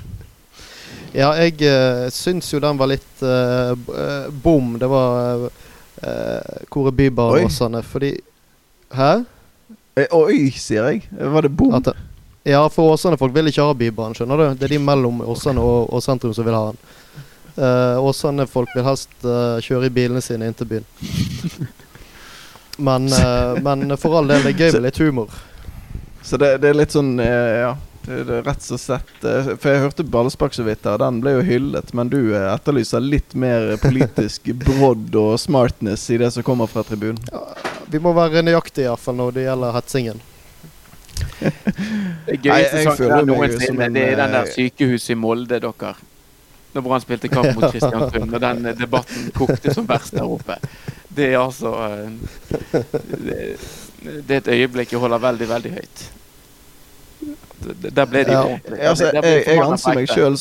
Ja, 1.11 1.33
jeg 1.35 1.57
uh, 1.67 2.07
syns 2.11 2.47
jo 2.53 2.59
den 2.63 2.77
var 2.79 2.87
litt 2.87 3.23
uh, 3.23 3.75
bom. 4.43 4.77
Det 4.79 4.87
var 4.87 5.47
uh, 5.47 6.61
Kåre 6.71 6.93
Bybar 6.95 7.41
Åsane, 7.43 7.83
fordi 7.83 8.13
Hæ? 8.95 9.21
Oi, 10.15 10.51
sier 10.55 10.87
jeg. 10.87 11.03
Var 11.11 11.47
det 11.47 11.51
bom? 11.55 11.75
At, 11.75 11.91
ja, 12.43 12.69
for 12.69 12.93
Åsane-folk 12.93 13.35
vil 13.35 13.51
ikke 13.51 13.65
ha 13.65 13.73
Bybanen, 13.77 14.15
skjønner 14.17 14.39
du. 14.39 14.45
Det 14.57 14.65
er 14.65 14.73
de 14.73 14.81
mellom 14.81 15.21
Åsane 15.29 15.61
og, 15.61 15.91
og 15.93 16.01
sentrum 16.01 16.33
som 16.33 16.47
vil 16.47 16.57
ha 16.57 16.71
den. 16.71 16.79
Uh, 17.51 18.01
Åsane-folk 18.01 18.71
vil 18.73 18.87
helst 18.87 19.13
uh, 19.27 19.59
kjøre 19.61 19.89
i 19.89 19.93
bilene 19.93 20.23
sine 20.25 20.47
inn 20.49 20.57
til 20.57 20.69
byen. 20.71 20.87
men, 22.81 23.05
uh, 23.21 23.59
men, 23.61 23.93
for 24.01 24.17
all 24.17 24.31
del, 24.31 24.41
det 24.47 24.55
er 24.55 24.65
gøy 24.65 24.73
med 24.79 24.87
litt 24.87 25.01
humor. 25.03 25.37
Så 26.25 26.39
det, 26.41 26.55
det 26.63 26.71
er 26.71 26.77
litt 26.81 26.97
sånn 26.97 27.15
Ja. 27.21 27.75
Det, 28.01 28.23
det 28.25 28.39
rett 28.47 28.63
og 28.73 28.79
slett 28.81 29.19
For 29.21 29.67
jeg 29.69 29.81
hørte 29.83 30.03
ballspark 30.09 30.55
så 30.57 30.63
vidt 30.65 30.81
der. 30.81 30.97
Den 30.97 31.19
ble 31.21 31.35
jo 31.35 31.43
hyllet. 31.45 31.91
Men 31.93 32.09
du 32.09 32.33
etterlyser 32.33 33.03
litt 33.03 33.35
mer 33.37 33.75
politisk 33.81 34.49
brodd 34.63 35.13
og 35.21 35.35
smartness 35.37 36.07
i 36.09 36.17
det 36.17 36.31
som 36.33 36.45
kommer 36.45 36.69
fra 36.71 36.81
tribunen. 36.87 37.21
Ja, 37.29 37.43
vi 37.93 38.01
må 38.01 38.15
være 38.17 38.41
nøyaktige 38.41 38.87
iallfall 38.89 39.19
når 39.21 39.37
det 39.37 39.45
gjelder 39.45 39.77
hetsingen. 39.77 40.25
Det 41.41 42.37
gøyeste 42.43 42.85
sangen 42.85 43.27
noensinne, 43.29 43.89
det 43.93 44.07
er 44.11 44.23
den 44.23 44.37
der 44.37 44.49
sykehuset 44.55 45.15
i 45.15 45.19
Molde, 45.19 45.59
dere 45.59 45.93
når 46.73 46.81
Brann 46.85 47.03
spilte 47.03 47.27
kamp 47.27 47.55
mot 47.55 47.67
Kristiansund, 47.73 48.33
og 48.33 48.41
den 48.41 48.69
debatten 48.79 49.31
kokte 49.35 49.73
som 49.75 49.87
verst 49.89 50.15
der 50.15 50.27
oppe. 50.27 50.55
Det 51.11 51.33
er 51.33 51.39
altså 51.39 51.73
det, 52.71 53.57
Det, 54.01 54.31
er 54.31 54.37
et 54.37 54.47
øyeblikk 54.47 54.91
jeg 54.91 54.99
holder 54.99 55.17
veldig, 55.17 55.49
veldig 55.49 55.71
høyt. 55.71 56.05
Der 57.95 58.05
ble 58.05 58.23
de 58.25 58.31
ja. 58.33 58.57
Altså, 58.89 59.11
jeg, 59.13 59.43
jeg 59.45 59.61
anser 59.61 59.99
meg 59.99 60.09
sjøl 60.09 60.37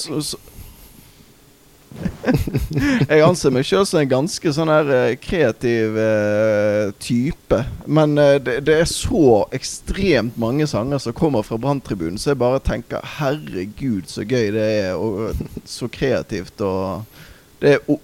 jeg 3.11 3.23
anser 3.25 3.53
meg 3.55 3.67
sjøl 3.67 3.87
som 3.89 4.01
en 4.01 4.11
ganske 4.11 4.53
sånn 4.55 4.71
her 4.71 4.91
uh, 4.91 5.15
kreativ 5.21 5.97
uh, 5.99 6.93
type. 7.03 7.63
Men 7.87 8.15
uh, 8.21 8.37
det, 8.43 8.61
det, 8.69 8.77
er 8.83 8.91
så 8.91 9.43
ekstremt 9.57 10.39
mange 10.41 10.69
sanger 10.71 11.03
som 11.03 11.17
kommer 11.17 11.47
fra 11.47 11.59
Branntribunen, 11.61 12.19
så 12.21 12.33
jeg 12.33 12.43
bare 12.43 12.63
tenker 12.65 13.05
herregud, 13.19 14.07
så 14.11 14.25
gøy 14.25 14.53
det 14.57 14.69
er, 14.85 14.95
og 15.01 15.35
så 15.69 15.91
kreativt. 15.93 16.63
Og 16.63 17.03
det 17.63 17.77
er 17.77 17.99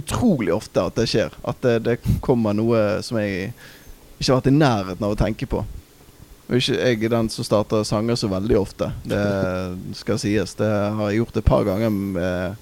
utrolig 0.00 0.52
ofte 0.54 0.82
at 0.82 0.98
det 0.98 1.08
skjer. 1.10 1.38
At 1.46 1.62
det, 1.64 1.78
det, 1.86 2.00
kommer 2.24 2.56
noe 2.56 3.00
som 3.06 3.20
jeg 3.22 3.52
ikke 4.18 4.30
har 4.30 4.40
vært 4.40 4.50
i 4.50 4.58
nærheten 4.58 5.06
av 5.06 5.14
å 5.14 5.20
tenke 5.20 5.48
på. 5.50 5.62
Og 6.44 6.58
ikke 6.58 6.76
jeg 6.76 6.98
er 7.06 7.12
den 7.14 7.30
som 7.32 7.46
starter 7.46 7.86
sanger 7.88 8.18
så 8.20 8.28
veldig 8.28 8.56
ofte. 8.60 8.90
Det 9.08 9.22
skal 9.96 10.18
sies. 10.20 10.52
Det 10.58 10.68
har 10.68 11.08
jeg 11.08 11.22
gjort 11.22 11.38
et 11.40 11.46
par 11.46 11.64
ganger. 11.68 11.94
med 11.94 12.58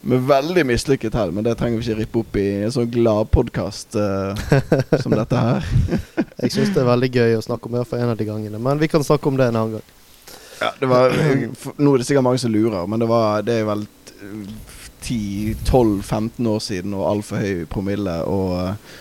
med 0.00 0.24
veldig 0.24 0.64
mislykket 0.64 1.14
hell, 1.14 1.32
men 1.36 1.44
det 1.44 1.56
trenger 1.60 1.80
vi 1.80 1.84
ikke 1.84 1.98
rippe 1.98 2.20
opp 2.22 2.36
i 2.40 2.46
en 2.64 2.72
sånn 2.72 2.88
gladpodkast 2.92 3.98
uh, 4.00 4.32
eh, 4.56 5.00
som 5.02 5.12
dette 5.12 5.36
her. 5.36 5.66
jeg 6.40 6.54
syns 6.54 6.72
det 6.72 6.80
er 6.82 6.88
veldig 6.88 7.10
gøy 7.12 7.36
å 7.36 7.44
snakke 7.44 7.68
om 7.68 7.76
det 7.76 7.86
for 7.90 8.00
en 8.00 8.12
av 8.14 8.16
de 8.16 8.28
gangene, 8.28 8.60
men 8.62 8.80
vi 8.80 8.88
kan 8.88 9.04
snakke 9.04 9.28
om 9.28 9.36
det 9.36 9.50
en 9.50 9.58
annen 9.60 9.78
gang. 9.78 9.96
Ja, 10.60 10.70
det 10.76 10.88
var, 10.90 11.12
Nå 11.80 11.92
er 11.92 12.00
det 12.00 12.06
sikkert 12.08 12.26
mange 12.26 12.40
som 12.40 12.52
lurer, 12.52 12.88
men 12.88 13.00
det, 13.00 13.08
var, 13.08 13.44
det 13.44 13.60
er 13.60 13.68
vel 13.68 13.84
10-12-15 15.04 16.48
år 16.48 16.64
siden 16.64 16.96
og 16.96 17.06
altfor 17.08 17.44
høy 17.44 17.62
promille. 17.68 18.16
Og 18.28 18.56
uh, 18.56 18.96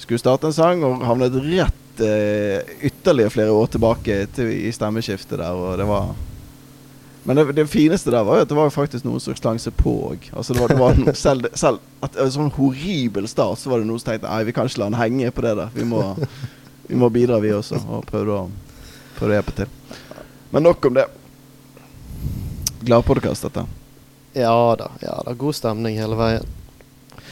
skulle 0.00 0.20
starte 0.20 0.48
en 0.48 0.56
sang 0.56 0.84
og 0.84 1.04
havnet 1.08 1.36
rett 1.44 2.04
uh, 2.04 2.58
ytterligere 2.88 3.36
flere 3.36 3.56
år 3.56 3.72
tilbake 3.76 4.22
til, 4.36 4.52
i 4.68 4.72
stemmeskiftet 4.72 5.40
der, 5.40 5.52
og 5.52 5.76
det 5.80 5.88
var 5.88 6.12
men 7.24 7.36
det, 7.36 7.44
det, 7.52 7.66
fineste 7.68 8.10
der 8.10 8.24
var 8.24 8.38
jo 8.38 8.46
at 8.46 8.48
det 8.48 8.56
var 8.56 8.70
faktisk 8.72 9.04
noen 9.04 9.20
som 9.20 9.36
slang 9.36 9.58
seg 9.60 9.74
på 9.76 9.92
òg. 10.08 10.30
Altså 10.32 10.56
det 10.56 10.62
var, 10.62 10.72
det 10.72 10.80
var 10.80 11.00
noe, 11.00 11.14
selv, 11.26 11.50
selv 11.58 11.82
at 12.04 12.16
en 12.16 12.32
sånn 12.32 12.52
horribel 12.56 13.28
start, 13.28 13.60
så 13.60 13.72
var 13.72 13.82
det 13.82 13.90
noen 13.90 14.00
som 14.00 14.12
tenkte 14.12 14.30
Nei, 14.30 14.46
vi 14.48 14.54
kan 14.56 14.70
ikke 14.70 14.80
la 14.80 14.88
han 14.88 15.00
henge 15.02 15.32
på 15.36 15.44
det 15.44 15.56
der. 15.58 15.74
Vi 15.76 15.84
må, 15.88 16.04
vi 16.90 17.00
må 17.00 17.10
bidra, 17.12 17.40
vi 17.42 17.52
også. 17.56 17.82
Og 17.90 18.06
prøvde 18.08 18.38
å, 18.38 18.46
prøvde 19.18 19.34
å 19.34 19.38
hjelpe 19.40 19.56
til. 19.58 19.98
Men 20.54 20.66
nok 20.66 20.88
om 20.88 20.96
det. 20.96 21.06
Gladpodkast, 22.88 23.44
dette. 23.50 23.66
Ja 24.32 24.56
da. 24.78 24.88
ja 25.02 25.20
da, 25.26 25.34
God 25.36 25.58
stemning 25.58 25.98
hele 26.00 26.16
veien. 26.16 26.56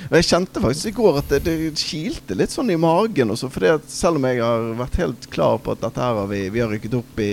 Jeg 0.08 0.28
kjente 0.28 0.60
faktisk 0.62 0.92
i 0.92 0.94
går 0.94 1.18
at 1.20 1.32
det, 1.32 1.40
det 1.46 1.80
kilte 1.80 2.36
litt 2.36 2.52
sånn 2.52 2.70
i 2.70 2.78
magen. 2.78 3.32
Også, 3.34 3.48
fordi 3.52 3.72
at 3.72 3.90
selv 3.90 4.20
om 4.20 4.28
jeg 4.28 4.44
har 4.44 4.70
vært 4.78 5.00
helt 5.00 5.26
klar 5.32 5.58
på 5.62 5.74
at 5.74 5.82
dette 5.82 6.04
her 6.04 6.20
har 6.20 6.30
vi, 6.30 6.44
vi 6.54 6.62
har 6.62 6.70
rykket 6.70 6.96
opp 7.00 7.20
i 7.24 7.32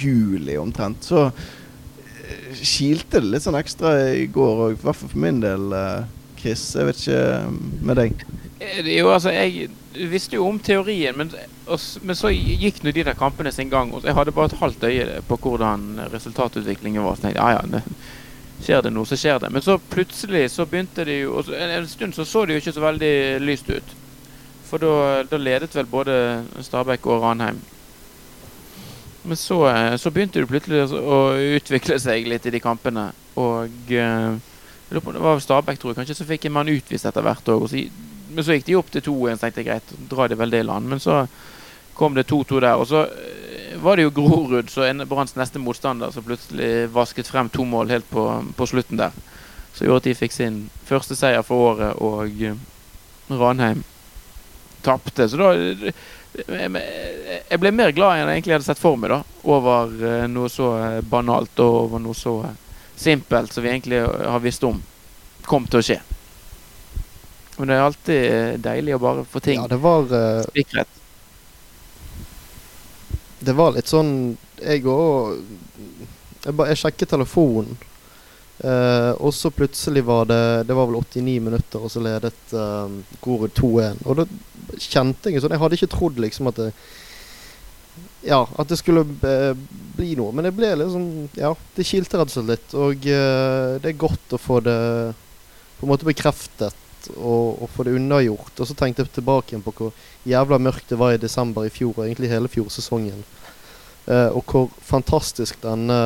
juli 0.00 0.56
omtrent, 0.60 1.06
så 1.06 1.28
kilte 2.56 3.20
det 3.20 3.30
litt 3.32 3.44
sånn 3.44 3.58
ekstra 3.58 3.94
i 4.16 4.26
går 4.30 4.64
òg. 4.66 4.74
I 4.74 4.80
hvert 4.82 4.98
fall 4.98 5.12
for 5.12 5.22
min 5.22 5.40
del, 5.42 5.72
eh, 5.76 6.04
Chris. 6.40 6.64
Jeg 6.76 6.88
vet 6.88 7.02
ikke 7.02 7.20
eh, 7.36 7.50
med 7.88 8.00
deg. 8.00 8.24
Eh, 8.60 8.80
jo, 8.96 9.10
altså, 9.12 9.32
jeg 9.34 9.70
visste 10.10 10.38
jo 10.38 10.46
om 10.48 10.58
teorien, 10.62 11.16
men, 11.16 11.32
og, 11.66 11.80
men 12.06 12.18
så 12.18 12.32
gikk 12.32 12.82
nå 12.84 12.94
de 12.94 13.04
der 13.06 13.18
kampene 13.18 13.52
sin 13.52 13.72
gang. 13.72 13.92
Og 13.94 14.06
jeg 14.06 14.16
hadde 14.16 14.34
bare 14.36 14.52
et 14.52 14.60
halvt 14.60 14.88
øye 14.88 15.20
på 15.28 15.40
hvordan 15.44 16.06
resultatutviklingen 16.12 17.04
var. 17.04 17.16
Så 17.16 17.26
tenkte 17.26 17.40
jeg 17.40 17.58
ja, 17.58 17.60
ja, 17.60 17.78
det, 17.78 17.82
skjer 18.60 18.84
det 18.84 18.94
noe, 18.94 19.08
så 19.08 19.18
skjer 19.18 19.40
det. 19.42 19.52
Men 19.54 19.64
så 19.64 19.78
plutselig 19.90 20.46
så 20.52 20.68
begynte 20.68 21.06
de 21.08 21.22
jo 21.22 21.40
En, 21.48 21.74
en 21.78 21.88
stund 21.88 22.14
så 22.14 22.28
så 22.28 22.44
det 22.44 22.56
jo 22.56 22.64
ikke 22.64 22.76
så 22.76 22.86
veldig 22.86 23.14
lyst 23.44 23.70
ut. 23.72 23.96
For 24.70 24.78
da 24.78 25.38
ledet 25.38 25.74
vel 25.74 25.88
både 25.90 26.16
Stabæk 26.62 27.06
og 27.10 27.24
Ranheim 27.24 27.58
men 29.22 29.36
så, 29.36 29.68
eh, 29.68 29.96
så, 29.96 30.10
begynte 30.10 30.40
det 30.40 30.48
plutselig 30.48 30.94
å 30.96 31.20
utvikle 31.56 31.98
seg 32.00 32.28
litt 32.28 32.46
i 32.46 32.52
de 32.54 32.60
kampene. 32.62 33.10
Og 33.40 33.92
eh, 33.92 34.30
det 34.90 35.02
var 35.04 35.42
Stabæk, 35.42 35.78
tror 35.78 35.92
jeg. 35.92 36.00
Kanskje 36.00 36.18
så 36.18 36.28
fikk 36.28 36.48
en 36.48 36.56
mann 36.56 36.72
utvist 36.72 37.06
etter 37.06 37.24
hvert 37.24 37.52
òg. 37.52 37.68
Men 38.30 38.46
så 38.46 38.56
gikk 38.56 38.66
de 38.68 38.78
opp 38.78 38.90
til 38.94 39.04
2-1, 39.10 39.36
så 39.36 39.46
tenkte 39.46 39.66
greit, 39.66 39.92
dra 40.10 40.28
de 40.30 40.38
vel 40.40 40.54
det 40.54 40.64
land. 40.66 40.88
Men 40.88 41.02
så 41.02 41.24
kom 41.98 42.16
det 42.16 42.28
2-2 42.30 42.62
der. 42.64 42.80
Og 42.80 42.88
så 42.88 43.04
eh, 43.04 43.76
var 43.82 43.96
det 44.00 44.08
jo 44.08 44.16
Grorud, 44.16 44.72
så 44.72 44.88
en 44.88 45.04
Branns 45.08 45.36
neste 45.36 45.60
motstander, 45.62 46.14
som 46.14 46.24
plutselig 46.24 46.88
vasket 46.94 47.28
frem 47.28 47.52
to 47.52 47.66
mål 47.68 47.92
helt 47.92 48.08
på, 48.10 48.26
på 48.56 48.72
slutten 48.72 49.00
der. 49.00 49.14
Så 49.74 49.84
gjorde 49.84 50.02
at 50.02 50.10
de 50.10 50.18
fikk 50.18 50.34
sin 50.34 50.62
første 50.88 51.14
seier 51.16 51.44
for 51.46 51.74
året, 51.74 52.00
og 52.02 53.36
Ranheim 53.40 53.84
tapte. 54.82 55.28
Så 55.28 55.36
da 55.36 55.52
jeg 56.32 57.58
ble 57.58 57.72
mer 57.74 57.92
glad 57.94 58.20
enn 58.20 58.28
jeg 58.28 58.38
egentlig 58.38 58.54
hadde 58.54 58.68
sett 58.68 58.80
for 58.80 58.98
meg, 59.00 59.10
da. 59.10 59.20
Over 59.50 59.94
eh, 60.06 60.26
noe 60.30 60.50
så 60.52 60.70
eh, 60.78 61.00
banalt 61.02 61.58
og 61.62 61.78
over 61.84 62.02
noe 62.02 62.14
så 62.14 62.36
eh, 62.46 62.56
simpelt 63.00 63.52
som 63.52 63.64
vi 63.64 63.72
egentlig 63.72 64.02
har 64.04 64.42
visst 64.44 64.64
om 64.66 64.78
kom 65.48 65.66
til 65.66 65.80
å 65.80 65.82
skje. 65.82 65.98
Men 67.56 67.70
det 67.70 67.76
er 67.76 67.84
alltid 67.84 68.62
deilig 68.62 68.94
å 68.94 69.02
bare 69.02 69.26
få 69.28 69.42
ting 69.44 69.58
ja, 69.58 69.66
det 69.68 69.80
var, 69.82 70.06
spikret. 70.46 70.98
Det 73.40 73.54
var 73.56 73.72
litt 73.72 73.88
sånn 73.88 74.10
Jeg 74.60 74.84
òg 74.84 75.38
jeg, 76.44 76.54
jeg 76.54 76.78
sjekket 76.80 77.10
telefonen. 77.16 77.76
Uh, 78.60 79.16
og 79.24 79.32
så 79.32 79.48
plutselig 79.48 80.02
var 80.04 80.26
det 80.28 80.66
Det 80.68 80.74
var 80.76 80.84
vel 80.90 80.98
89 81.00 81.36
minutter, 81.40 81.80
og 81.80 81.88
så 81.92 82.02
ledet 82.04 82.52
uh, 82.52 82.92
Grorud 83.24 83.54
2-1. 83.56 84.02
Og 84.04 84.18
da 84.20 84.26
kjente 84.78 85.32
jeg 85.32 85.42
sånn 85.42 85.54
Jeg 85.54 85.62
hadde 85.62 85.78
ikke 85.78 85.94
trodd 85.94 86.20
liksom 86.22 86.50
at 86.50 86.60
det 86.60 86.68
Ja, 88.26 88.44
at 88.44 88.68
det 88.68 88.78
skulle 88.80 89.02
uh, 89.02 89.56
bli 89.96 90.12
noe. 90.18 90.32
Men 90.36 90.46
det 90.46 90.54
ble 90.56 90.74
liksom 90.82 91.06
Ja, 91.38 91.54
det 91.76 91.88
kilte 91.88 92.20
rett 92.20 92.30
og 92.30 92.36
slett 92.36 92.52
litt. 92.52 92.76
Og 92.76 93.08
det 93.08 93.90
er 93.90 93.98
godt 93.98 94.36
å 94.36 94.40
få 94.40 94.60
det 94.64 94.78
på 95.80 95.86
en 95.86 95.92
måte 95.94 96.04
bekreftet 96.04 96.76
og, 97.16 97.62
og 97.64 97.70
få 97.72 97.86
det 97.88 97.96
unnagjort. 97.96 98.52
Og 98.60 98.68
så 98.68 98.76
tenkte 98.76 99.06
jeg 99.06 99.14
tilbake 99.16 99.54
igjen 99.54 99.64
på 99.64 99.72
hvor 99.78 100.06
jævla 100.28 100.60
mørkt 100.60 100.92
det 100.92 101.00
var 101.00 101.16
i 101.16 101.22
desember 101.22 101.64
i 101.64 101.72
fjor, 101.72 101.94
og 101.96 102.04
egentlig 102.04 102.28
hele 102.28 102.50
fjorsesongen. 102.52 103.22
og 104.10 104.42
hvor 104.44 104.68
fantastisk 104.84 105.62
denne 105.62 105.96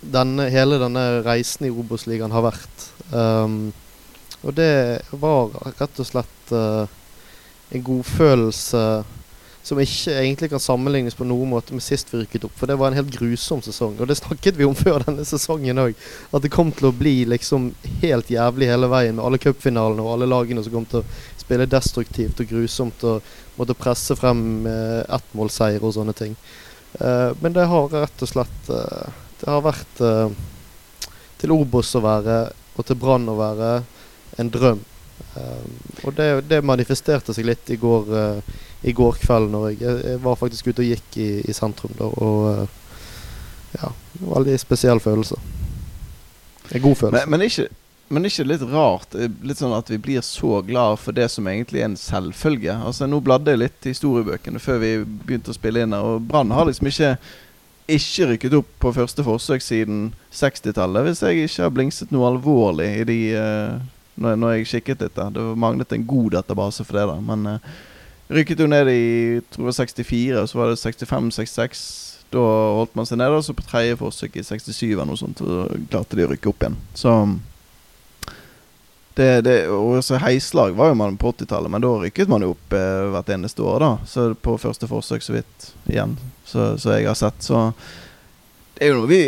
denne, 0.00 0.48
hele 0.52 0.78
denne 0.80 1.04
reisen 1.24 1.68
i 1.68 1.72
Obos-ligaen 1.72 2.32
har 2.32 2.46
vært. 2.48 2.86
Um, 3.12 3.72
og 4.40 4.56
det 4.56 5.02
var 5.20 5.52
rett 5.80 6.00
og 6.00 6.08
slett 6.08 6.54
uh, 6.54 6.88
en 7.70 7.84
godfølelse 7.86 8.84
som 9.62 9.78
ikke 9.78 10.14
egentlig 10.16 10.48
kan 10.50 10.62
sammenlignes 10.62 11.14
på 11.14 11.26
noen 11.28 11.50
måte 11.52 11.74
med 11.76 11.84
sist 11.84 12.08
vi 12.10 12.22
rykket 12.22 12.46
opp. 12.48 12.54
For 12.56 12.70
det 12.70 12.78
var 12.80 12.90
en 12.90 12.96
helt 12.96 13.12
grusom 13.12 13.60
sesong. 13.62 13.98
Og 14.00 14.08
det 14.08 14.16
snakket 14.18 14.56
vi 14.56 14.66
om 14.66 14.76
før 14.84 15.04
denne 15.04 15.26
sesongen 15.28 15.82
òg. 15.82 15.98
At 16.32 16.44
det 16.44 16.52
kom 16.54 16.72
til 16.72 16.88
å 16.88 16.96
bli 16.96 17.20
liksom 17.28 17.70
helt 18.00 18.32
jævlig 18.32 18.70
hele 18.70 18.88
veien 18.90 19.18
med 19.18 19.24
alle 19.26 19.40
cupfinalene 19.42 20.02
og 20.04 20.14
alle 20.14 20.30
lagene 20.30 20.64
som 20.64 20.74
kom 20.74 20.88
til 20.88 21.02
å 21.02 21.20
spille 21.40 21.68
destruktivt 21.68 22.40
og 22.40 22.50
grusomt 22.50 23.04
og 23.10 23.30
måtte 23.60 23.76
presse 23.76 24.16
frem 24.16 24.66
eh, 24.70 25.02
ettmålseier 25.18 25.84
og 25.84 25.94
sånne 25.98 26.16
ting. 26.16 26.38
Eh, 26.98 27.30
men 27.42 27.52
det 27.52 27.68
har 27.70 27.92
rett 27.92 28.24
og 28.24 28.30
slett 28.30 28.70
eh, 28.74 29.18
Det 29.40 29.46
har 29.50 29.62
vært 29.62 30.00
eh, 30.02 30.32
til 31.40 31.52
Obos 31.54 31.92
å 31.94 32.02
være 32.04 32.40
og 32.78 32.86
til 32.86 32.96
Brann 32.96 33.28
å 33.28 33.36
være 33.36 33.70
en 34.40 34.50
drøm. 34.52 34.80
Um, 35.36 35.74
og 36.04 36.14
det, 36.16 36.28
det, 36.50 36.60
manifesterte 36.66 37.34
seg 37.36 37.46
litt 37.46 37.70
i 37.70 37.78
går, 37.80 38.08
uh, 38.10 38.60
i 38.82 38.94
går 38.96 39.18
kveld 39.22 39.52
når 39.52 39.66
jeg, 39.70 39.80
jeg, 39.82 40.20
var 40.24 40.38
faktisk 40.40 40.70
ute 40.70 40.84
og 40.84 40.88
gikk 40.90 41.18
i, 41.22 41.30
i 41.46 41.56
sentrum. 41.56 41.92
Da, 41.98 42.08
og 42.08 42.46
uh, 42.48 42.78
ja, 43.78 43.92
veldig 44.22 44.56
spesiell 44.60 45.02
følelse. 45.02 45.38
En 46.70 46.82
god 46.82 46.96
følelse. 46.96 47.26
Men, 47.26 47.30
men, 47.34 47.46
ikke, 47.46 47.68
men 48.10 48.30
ikke 48.30 48.48
litt 48.48 48.64
rart 48.72 49.14
litt 49.18 49.60
sånn 49.60 49.76
at 49.76 49.90
vi 49.90 50.00
blir 50.02 50.24
så 50.26 50.60
glad 50.66 50.98
for 51.02 51.16
det 51.16 51.28
som 51.32 51.46
egentlig 51.50 51.84
er 51.84 51.90
en 51.90 52.00
selvfølge? 52.00 52.74
Altså 52.74 53.06
Nå 53.10 53.22
bladde 53.24 53.54
jeg 53.54 53.64
litt 53.64 53.86
i 53.86 53.94
historiebøkene 53.94 54.62
før 54.62 54.82
vi 54.82 54.96
begynte 55.04 55.54
å 55.54 55.58
spille 55.58 55.84
inn 55.84 55.94
her, 55.94 56.16
og 56.16 56.26
Brann 56.30 56.54
har 56.54 56.68
liksom 56.68 56.90
ikke 56.90 57.14
ikke 57.90 58.26
rykket 58.32 58.54
opp 58.54 58.68
på 58.82 58.92
første 58.94 59.24
forsøk 59.26 59.64
siden 59.64 60.02
60-tallet, 60.34 61.08
hvis 61.08 61.22
jeg 61.26 61.46
ikke 61.46 61.64
har 61.64 61.72
blingset 61.74 62.12
noe 62.14 62.28
alvorlig 62.28 62.86
i 63.00 63.06
de 63.08 63.18
uh, 63.34 63.80
når, 64.20 64.36
når, 64.40 64.52
jeg 64.54 64.68
kikket 64.74 65.06
litt. 65.06 65.16
der 65.16 65.32
Det 65.34 65.46
manglet 65.58 65.96
en 65.96 66.06
god 66.06 66.36
database 66.36 66.84
for 66.86 66.98
det, 66.98 67.06
da. 67.10 67.16
Men 67.24 67.56
uh, 67.56 67.72
rykket 68.30 68.62
jo 68.62 68.68
ned 68.70 68.92
i 68.92 69.40
tror 69.52 69.70
jeg 69.70 69.78
64, 69.80 70.42
og 70.42 70.48
så 70.50 70.60
var 70.60 70.72
det 70.72 70.80
65-66. 70.80 71.84
Da 72.30 72.42
holdt 72.78 72.94
man 72.94 73.08
seg 73.08 73.18
nede, 73.18 73.38
og 73.38 73.46
så 73.46 73.56
på 73.56 73.66
tredje 73.66 73.98
forsøk 73.98 74.36
i 74.38 74.46
67 74.46 74.92
eller 74.92 75.08
noe 75.08 75.18
sånt, 75.18 75.42
og 75.42 75.72
klarte 75.90 76.18
de 76.18 76.28
å 76.28 76.30
rykke 76.30 76.52
opp 76.52 76.62
igjen. 76.62 76.76
Så 76.94 77.14
det, 79.18 79.40
det, 79.44 79.56
og 79.68 79.98
så 80.06 80.20
Heislag 80.22 80.76
var 80.78 80.92
jo 80.92 80.98
man 81.00 81.18
på 81.18 81.32
80-tallet, 81.34 81.72
men 81.72 81.82
da 81.82 81.90
rykket 82.04 82.30
man 82.30 82.44
jo 82.44 82.54
opp 82.54 82.76
eh, 82.76 83.08
hvert 83.12 83.32
eneste 83.34 83.64
år. 83.66 83.82
da 83.82 83.90
Så 84.06 84.30
på 84.38 84.54
første 84.62 84.88
forsøk, 84.88 85.24
så 85.26 85.34
vidt, 85.34 85.72
igjen 85.90 86.14
så, 86.46 86.76
så, 86.78 86.94
jeg 86.94 87.08
har 87.10 87.18
sett. 87.18 87.42
Så 87.42 87.70
det 88.76 88.86
er 88.86 88.92
jo 88.92 89.00
noe 89.00 89.10
vi 89.10 89.20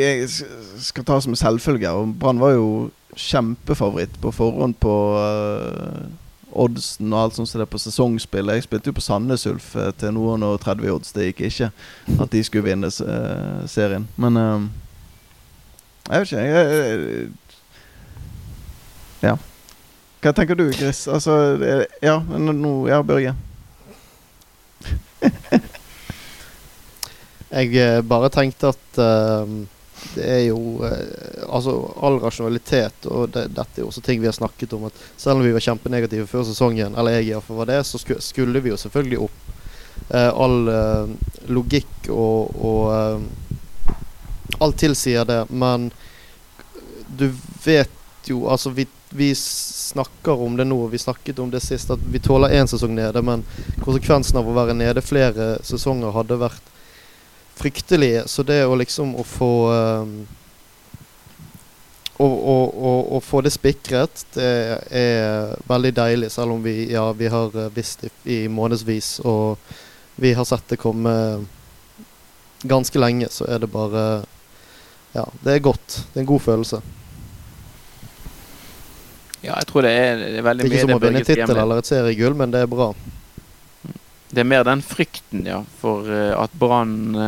skal 0.80 1.04
ta 1.06 1.18
som 1.20 1.36
selvfølge. 1.36 1.90
Og 1.90 2.14
Brann 2.18 2.40
var 2.40 2.54
jo 2.54 2.90
kjempefavoritt 3.16 4.14
på 4.22 4.32
forhånd 4.32 4.78
på 4.80 4.94
uh, 5.18 6.06
oddsen 6.52 7.12
og 7.12 7.18
alt 7.20 7.36
sånt 7.36 7.50
som 7.50 7.60
det 7.60 7.68
på 7.72 7.80
sesongspill. 7.80 8.52
Jeg 8.54 8.64
spilte 8.64 8.88
jo 8.88 8.96
på 8.96 9.04
Sandnes 9.04 9.46
Ulf 9.50 9.74
uh, 9.76 9.90
til 10.00 10.14
noen 10.16 10.46
og 10.46 10.60
30 10.64 10.94
odds. 10.94 11.12
Det 11.12 11.28
gikk 11.30 11.44
ikke 11.50 11.70
at 12.16 12.32
de 12.32 12.44
skulle 12.46 12.68
vinne 12.70 12.88
uh, 12.88 13.62
serien. 13.68 14.08
Men 14.16 14.40
jeg 16.08 16.18
vet 16.18 16.32
ikke, 16.32 16.44
jeg, 16.48 17.30
Ja. 19.22 19.36
Hva 20.22 20.32
tenker 20.34 20.54
du, 20.58 20.64
Chris? 20.74 21.04
Altså, 21.10 21.34
ja, 22.02 22.16
nå 22.22 22.74
Ja, 22.88 23.02
Børge. 23.02 23.34
Jeg 27.52 27.76
eh, 27.76 28.00
bare 28.08 28.30
tenkte 28.32 28.70
at 28.72 28.98
uh, 29.00 29.44
det 30.14 30.24
er 30.24 30.40
jo 30.46 30.58
uh, 30.80 30.92
Altså, 31.52 31.74
all 32.00 32.16
rasjonalitet, 32.22 33.06
og 33.12 33.34
det, 33.34 33.50
dette 33.52 33.76
er 33.76 33.84
jo 33.84 33.90
også 33.90 34.02
ting 34.04 34.22
vi 34.22 34.30
har 34.30 34.36
snakket 34.36 34.72
om, 34.72 34.86
at 34.88 35.02
selv 35.20 35.36
om 35.36 35.44
vi 35.44 35.52
var 35.52 35.64
kjempenegative 35.64 36.24
før 36.30 36.46
sesongen, 36.48 36.96
eller 36.96 37.18
jeg 37.18 37.28
iallfall 37.28 37.60
var 37.60 37.68
det, 37.68 37.82
så 37.84 38.00
skulle 38.00 38.62
vi 38.64 38.72
jo 38.72 38.80
selvfølgelig 38.80 39.20
opp. 39.26 39.40
Uh, 40.08 40.30
all 40.32 40.56
logikk 41.52 42.08
og, 42.10 42.56
og 42.56 43.28
Alt 44.62 44.76
tilsier 44.78 45.24
det, 45.26 45.40
men 45.50 45.88
du 47.18 47.24
vet 47.64 48.28
jo 48.28 48.44
Altså, 48.50 48.70
vi, 48.70 48.84
vi 49.10 49.32
snakker 49.34 50.40
om 50.44 50.56
det 50.56 50.66
nå, 50.68 50.78
vi 50.92 51.00
snakket 51.00 51.40
om 51.42 51.50
det 51.50 51.60
sist, 51.64 51.90
at 51.90 52.02
vi 52.12 52.20
tåler 52.22 52.54
én 52.54 52.68
sesong 52.70 52.94
nede, 52.94 53.22
men 53.22 53.42
konsekvensen 53.82 54.38
av 54.38 54.48
å 54.48 54.54
være 54.54 54.76
nede 54.78 55.02
flere 55.02 55.56
sesonger 55.66 56.14
hadde 56.14 56.38
vært 56.38 56.71
fryktelige. 57.62 58.26
Så 58.28 58.44
det 58.46 58.64
å 58.66 58.76
liksom 58.78 59.14
å 59.18 59.24
få 59.26 59.52
um, 59.72 60.16
å, 62.22 62.26
å, 62.26 62.56
å, 62.68 62.92
å, 63.16 63.20
få 63.24 63.40
det 63.42 63.52
spikret, 63.54 64.24
det 64.36 64.50
er 64.90 65.54
veldig 65.68 65.92
deilig, 65.96 66.30
selv 66.34 66.54
om 66.56 66.62
vi, 66.62 66.92
ja, 66.92 67.06
vi 67.16 67.30
har 67.32 67.56
eh, 67.58 67.70
visst 67.74 68.04
i, 68.06 68.10
i 68.36 68.38
månedsvis 68.52 69.16
og 69.26 69.58
vi 70.22 70.34
har 70.36 70.46
sett 70.46 70.68
det 70.70 70.78
komme 70.78 71.14
ganske 72.62 73.00
lenge, 73.00 73.30
så 73.32 73.48
er 73.48 73.64
det 73.64 73.70
bare 73.72 74.24
Ja, 75.12 75.26
det 75.44 75.56
er 75.56 75.64
godt. 75.64 75.96
Det 76.12 76.20
er 76.20 76.22
en 76.22 76.28
god 76.30 76.40
følelse. 76.40 76.78
Ja, 79.42 79.56
jeg 79.58 79.66
tror 79.68 79.84
det 79.84 79.90
er, 79.92 80.20
det 80.20 80.38
er 80.40 80.46
veldig 80.46 80.64
mye 80.64 80.70
Det 80.70 80.76
er 80.76 80.78
ikke 80.78 80.86
som 80.86 80.94
å 80.94 81.02
vinne 81.02 81.24
tittel 81.26 81.58
eller 81.64 81.82
et 81.82 81.90
seriegull, 81.90 82.36
men 82.38 82.54
det 82.54 82.62
er 82.64 82.70
bra. 82.70 82.86
Det 84.32 84.40
er 84.40 84.48
mer 84.48 84.64
den 84.64 84.80
frykten, 84.80 85.42
ja, 85.44 85.58
for 85.82 86.08
uh, 86.08 86.38
at 86.40 86.54
Brann 86.56 87.18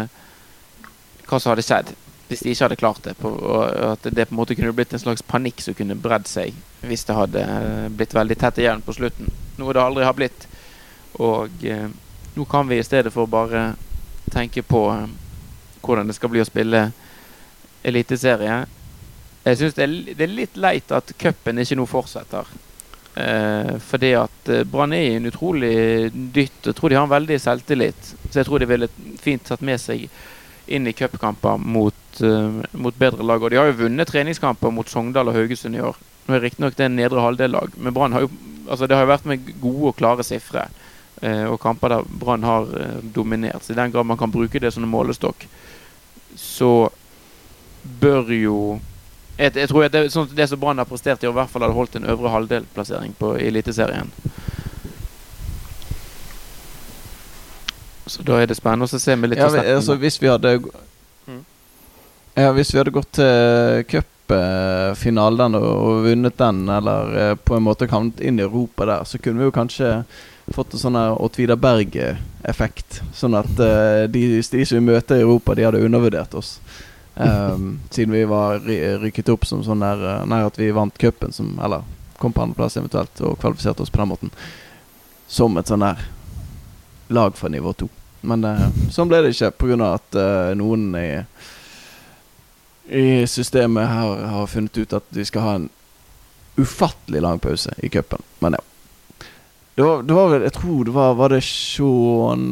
Hva 1.29 1.41
som 1.41 1.55
hadde 1.55 1.67
skjedd 1.67 1.95
hvis 2.25 2.41
de 2.41 2.55
ikke 2.55 2.65
hadde 2.65 2.79
klart 2.81 3.03
det. 3.05 3.13
På, 3.21 3.29
og 3.37 3.75
at 3.91 4.07
det 4.09 4.25
på 4.29 4.33
en 4.33 4.39
måte 4.39 4.57
kunne 4.57 4.73
blitt 4.73 4.95
en 4.97 5.03
slags 5.03 5.23
panikk 5.29 5.61
som 5.61 5.77
kunne 5.77 5.97
bredd 5.99 6.25
seg 6.31 6.57
hvis 6.85 7.05
det 7.05 7.17
hadde 7.17 7.43
uh, 7.45 7.91
blitt 7.93 8.17
veldig 8.17 8.37
tett 8.41 8.63
igjen 8.63 8.81
på 8.85 8.95
slutten. 8.97 9.29
Noe 9.61 9.75
det 9.77 9.83
aldri 9.83 10.07
har 10.09 10.17
blitt. 10.17 10.47
Og 11.21 11.53
nå 12.35 12.45
kan 12.51 12.67
vi 12.69 12.81
i 12.81 12.87
stedet 12.87 13.13
for 13.15 13.31
bare 13.31 13.75
tenke 14.33 14.65
på 14.67 14.81
hvordan 15.85 16.09
det 16.09 16.17
skal 16.17 16.33
bli 16.33 16.43
å 16.43 16.49
spille 16.49 16.89
eliteserie. 17.85 18.65
Jeg 19.45 19.61
syns 19.61 19.77
det, 19.77 19.89
det, 20.17 20.25
er 20.25 20.33
litt 20.33 20.57
leit 20.57 20.93
at 20.97 21.13
cupen 21.21 21.61
ikke 21.61 21.77
nå 21.79 21.87
fortsetter. 21.89 22.49
Eh, 23.15 23.75
fordi 23.85 24.15
at 24.19 24.49
eh, 24.51 24.65
Brann 24.67 24.95
er 24.97 25.05
i 25.05 25.17
en 25.19 25.29
utrolig 25.29 25.75
dytt. 26.13 26.65
Jeg 26.65 26.77
tror 26.79 26.91
de 26.91 26.99
har 26.99 27.07
en 27.07 27.13
veldig 27.13 27.39
selvtillit. 27.41 28.15
Så 28.31 28.41
jeg 28.41 28.49
tror 28.49 28.63
de 28.63 28.71
ville 28.71 28.89
fint 29.23 29.45
tatt 29.47 29.63
med 29.65 29.83
seg 29.83 30.09
inn 30.67 30.87
i 30.87 30.95
cupkamper 30.97 31.59
mot, 31.59 32.21
uh, 32.23 32.63
mot, 32.73 32.97
bedre 32.97 33.27
lag. 33.27 33.43
Og 33.43 33.53
de 33.53 33.61
har 33.61 33.71
jo 33.71 33.85
vunnet 33.85 34.09
treningskamper 34.09 34.73
mot 34.75 34.89
Sogndal 34.89 35.31
og 35.31 35.37
Haugesund 35.39 35.77
i 35.77 35.85
år. 35.85 35.99
Nå 36.27 36.37
er 36.37 36.45
riktignok 36.47 36.77
det 36.79 36.89
en 36.89 36.97
nedre 36.97 37.21
halvdel-lag, 37.21 37.77
men 37.77 37.95
Brann 37.95 38.17
har 38.17 38.25
jo 38.25 38.33
altså 38.65 38.87
det 38.89 38.97
har 38.97 39.05
jo 39.05 39.11
vært 39.11 39.27
med 39.29 39.49
gode 39.61 39.91
og 39.91 39.99
klare 39.99 40.25
sifre. 40.25 40.69
Uh, 41.23 41.53
og 41.53 41.61
kamper 41.63 41.93
der 41.93 42.09
Brann 42.21 42.45
har 42.47 42.69
uh, 42.69 42.99
dominert. 43.15 43.65
Så 43.65 43.75
i 43.75 43.79
den 43.79 43.93
grad 43.93 44.09
man 44.09 44.21
kan 44.21 44.33
bruke 44.33 44.61
det 44.61 44.73
som 44.75 44.85
en 44.85 44.93
målestokk, 44.93 45.47
så 46.37 46.91
bør 48.01 48.33
jo 48.33 48.59
jeg, 49.39 49.57
jeg, 49.57 49.69
tror 49.69 49.85
at 49.85 49.93
det, 49.95 50.09
sånn, 50.15 50.29
det 50.31 50.47
som 50.51 50.61
Brann 50.63 50.79
har 50.79 50.89
prestert 50.89 51.25
i, 51.25 51.29
i 51.29 51.35
hvert 51.35 51.51
fall 51.51 51.65
hadde 51.67 51.75
holdt 51.75 51.97
en 51.99 52.07
øvre 52.11 52.31
halvdel-plassering 52.31 53.17
på 53.19 53.33
Eliteserien. 53.43 54.13
Så 58.07 58.23
da 58.23 58.41
er 58.41 58.51
det 58.51 58.59
spennende 58.59 58.89
å 58.89 59.01
se 59.01 59.17
med 59.17 59.33
litt 59.33 59.41
ja, 59.41 59.49
vi, 59.53 59.63
altså, 59.77 59.97
hvis 60.01 60.19
vi 60.21 60.29
hadde 60.29 60.59
mm. 60.61 61.41
Ja, 62.37 62.51
hvis 62.53 62.75
vi 62.75 62.81
hadde 62.81 62.93
gått 62.93 63.15
til 63.17 63.85
cupfinalen 63.89 65.57
og, 65.57 65.65
og 65.71 66.05
vunnet 66.09 66.37
den, 66.41 66.65
eller 66.69 67.17
eh, 67.23 67.35
på 67.41 67.57
en 67.57 67.65
måte 67.65 67.89
kommet 67.89 68.21
inn 68.21 68.41
i 68.41 68.45
Europa 68.45 68.89
der, 68.91 69.09
så 69.09 69.21
kunne 69.23 69.41
vi 69.41 69.49
jo 69.49 69.55
kanskje 69.55 69.97
fått 70.53 70.75
en 70.75 70.83
sånn 70.83 70.99
Åtvida 70.99 71.57
Berg-effekt. 71.57 73.01
Sånn 73.17 73.37
at 73.39 73.53
uh, 73.57 74.05
de, 74.11 74.25
de, 74.41 74.65
som 74.67 74.77
vi 74.77 74.93
møter 74.93 75.21
i 75.21 75.25
Europa, 75.25 75.55
de 75.57 75.65
hadde 75.65 75.81
undervurdert 75.85 76.35
oss. 76.37 76.59
Um, 77.15 77.79
siden 77.95 78.13
vi 78.13 78.25
var 78.29 78.61
rykket 79.01 79.31
opp 79.33 79.47
som 79.47 79.63
sånn 79.65 79.85
der 79.85 80.01
eh, 80.03 80.25
Nei, 80.27 80.41
at 80.43 80.57
vi 80.59 80.73
vant 80.75 80.97
cupen, 80.99 81.31
Eller 81.63 81.85
kom 82.19 82.33
på 82.35 82.43
andreplass 82.43 82.75
eventuelt 82.81 83.21
og 83.23 83.39
kvalifiserte 83.39 83.85
oss 83.85 83.93
på 83.95 84.03
den 84.03 84.11
måten. 84.11 84.35
Som 85.31 85.57
et 85.59 85.71
sånn 85.71 85.85
der 85.87 86.03
lag 87.09 87.37
fra 87.37 87.49
nivå 87.49 87.73
to. 87.73 87.89
Men 88.25 88.45
uh, 88.45 88.69
sånn 88.93 89.11
ble 89.11 89.23
det 89.25 89.35
ikke, 89.35 89.53
pga. 89.61 89.95
at 89.95 90.19
uh, 90.19 90.53
noen 90.57 90.95
i, 90.97 91.09
i 92.89 93.07
systemet 93.29 93.89
her 93.91 94.29
har 94.33 94.47
funnet 94.51 94.79
ut 94.79 94.97
at 94.97 95.09
vi 95.13 95.27
skal 95.29 95.45
ha 95.45 95.57
en 95.59 95.69
ufattelig 96.57 97.21
lang 97.21 97.39
pause 97.43 97.75
i 97.83 97.89
cupen. 97.89 98.23
Men 98.39 98.57
ja. 98.59 98.65
Det 99.75 99.83
var, 99.83 100.29
vel 100.31 100.43
Jeg 100.47 100.53
tror 100.55 100.85
det 100.87 100.93
var 100.95 101.17
Var 101.19 101.33
det 101.33 101.41
Sean 101.43 102.45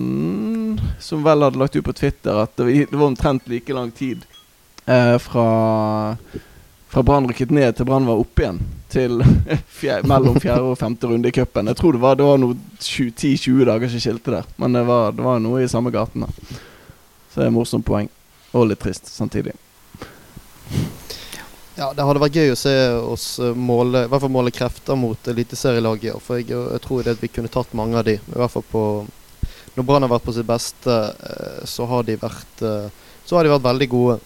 som 0.99 1.23
vel 1.23 1.45
hadde 1.47 1.61
lagt 1.61 1.77
ut 1.77 1.85
på 1.87 1.95
Twitter 1.95 2.35
at 2.43 2.57
det 2.59 2.89
var 2.91 3.07
omtrent 3.07 3.47
like 3.47 3.73
lang 3.73 3.93
tid 3.95 4.25
eh, 4.87 5.19
fra 5.23 6.17
fra 6.93 7.03
Brann 7.03 7.29
rykket 7.29 7.51
ned 7.57 7.77
til 7.77 7.89
Brann 7.89 8.05
var 8.05 8.21
oppe 8.21 8.45
igjen. 8.45 8.59
Til 8.93 9.23
fjerde, 9.81 10.09
mellom 10.11 10.37
fjerde 10.41 10.75
og 10.75 10.79
femte 10.81 11.09
runde 11.09 11.31
i 11.31 11.33
cupen. 11.33 11.71
Jeg 11.73 11.79
tror 11.79 11.97
det 11.97 12.03
var, 12.03 12.21
var 12.21 12.41
noe 12.43 12.59
10-20 12.77 13.65
dager 13.69 13.93
som 13.93 14.03
skilte 14.05 14.35
der. 14.35 14.51
Men 14.61 14.77
det 14.77 14.83
var, 14.89 15.15
det 15.17 15.25
var 15.25 15.41
noe 15.41 15.63
i 15.65 15.71
samme 15.73 15.93
gaten. 15.95 16.27
Da. 16.27 16.59
Så 17.33 17.41
det 17.41 17.47
er 17.49 17.55
morsomt 17.55 17.89
poeng. 17.89 18.11
Og 18.53 18.69
litt 18.69 18.83
trist 18.85 19.09
samtidig. 19.09 19.55
Ja, 21.79 21.89
det 21.97 22.05
hadde 22.05 22.21
vært 22.21 22.37
gøy 22.37 22.53
å 22.53 22.59
se 22.61 22.75
oss 23.01 23.27
eh, 23.41 23.55
måle, 23.57 24.05
i 24.05 24.11
hvert 24.13 24.21
fall 24.27 24.35
måle 24.35 24.53
krefter 24.53 24.99
mot 25.01 25.33
eliteserielaget. 25.33 26.21
For 26.21 26.43
jeg, 26.43 26.53
jeg 26.53 26.83
tror 26.85 27.07
det 27.07 27.17
at 27.17 27.25
vi 27.25 27.31
kunne 27.33 27.53
tatt 27.53 27.73
mange 27.79 27.97
av 27.97 28.05
de. 28.05 28.19
I 28.21 28.37
hvert 28.37 28.53
fall 28.53 28.67
på 28.69 28.83
Når 29.73 29.87
Brann 29.89 30.05
har 30.05 30.13
vært 30.13 30.27
på 30.27 30.35
sitt 30.37 30.45
beste, 30.45 30.99
eh, 31.09 31.65
så 31.65 31.89
har 31.89 32.05
de 32.05 32.19
vært, 32.21 32.61
eh, 32.69 32.93
så 33.25 33.39
har 33.39 33.49
de 33.49 33.55
vært 33.55 33.65
veldig 33.65 33.89
gode. 33.97 34.19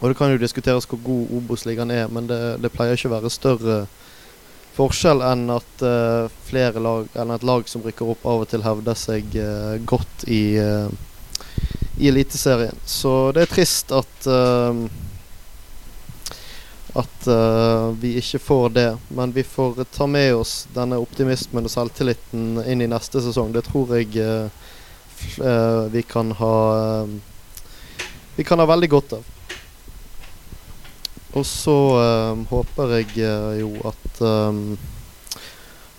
Og 0.00 0.08
det 0.08 0.16
kan 0.16 0.32
jo 0.32 0.40
diskuteres 0.40 0.86
hvor 0.88 1.00
god 1.04 1.32
Obos-ligaen 1.36 1.92
er, 1.92 2.08
men 2.08 2.28
det, 2.28 2.40
det, 2.64 2.72
pleier 2.72 2.96
ikke 2.96 3.10
å 3.10 3.18
være 3.18 3.32
større 3.32 3.82
forskjell 4.76 5.20
enn 5.26 5.50
at 5.52 5.84
uh, 5.84 6.30
flere 6.48 6.80
lag, 6.80 7.08
enn 7.20 7.34
et 7.34 7.44
lag 7.44 7.68
som 7.68 7.84
rykker 7.84 8.08
opp, 8.14 8.24
av 8.24 8.44
og 8.46 8.48
til 8.48 8.64
hevder 8.64 8.96
seg 8.96 9.36
uh, 9.36 9.76
godt 9.84 10.24
i, 10.24 10.56
uh, 10.56 10.88
i 12.00 12.08
Eliteserien. 12.08 12.80
Så 12.88 13.12
det 13.36 13.44
er 13.44 13.54
trist 13.54 13.94
at 13.96 14.28
at 16.90 17.26
vi 18.02 18.16
ikke 18.18 18.40
får 18.42 18.72
det. 18.74 18.88
Men 19.14 19.30
vi 19.32 19.44
får 19.46 19.76
ta 19.94 20.08
med 20.10 20.34
oss 20.34 20.64
denne 20.74 20.98
optimismen 20.98 21.68
og 21.68 21.70
selvtilliten 21.70 22.58
inn 22.66 22.82
i 22.82 22.88
neste 22.90 23.22
sesong. 23.22 23.52
Det 23.54 23.62
tror 23.68 23.94
jeg 23.94 24.50
vi 25.94 26.02
kan 26.10 26.32
ha 26.40 26.56
Vi 28.34 28.44
kan 28.48 28.58
ha 28.58 28.66
veldig 28.66 28.90
godt 28.90 29.14
av. 29.20 29.28
Og 31.38 31.44
så 31.46 31.76
håper 32.50 32.96
jeg 32.98 33.20
jo 33.60 33.74
at 33.86 34.24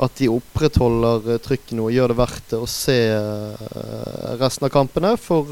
at 0.02 0.18
de 0.18 0.28
opprettholder 0.34 1.38
trykket 1.46 1.76
nå 1.78 1.86
gjør 1.94 2.10
det 2.10 2.18
verdt 2.18 2.48
det 2.50 2.58
å 2.58 2.68
se 2.68 2.98
resten 4.42 4.66
av 4.66 4.72
kampene. 4.74 5.12
For 5.22 5.46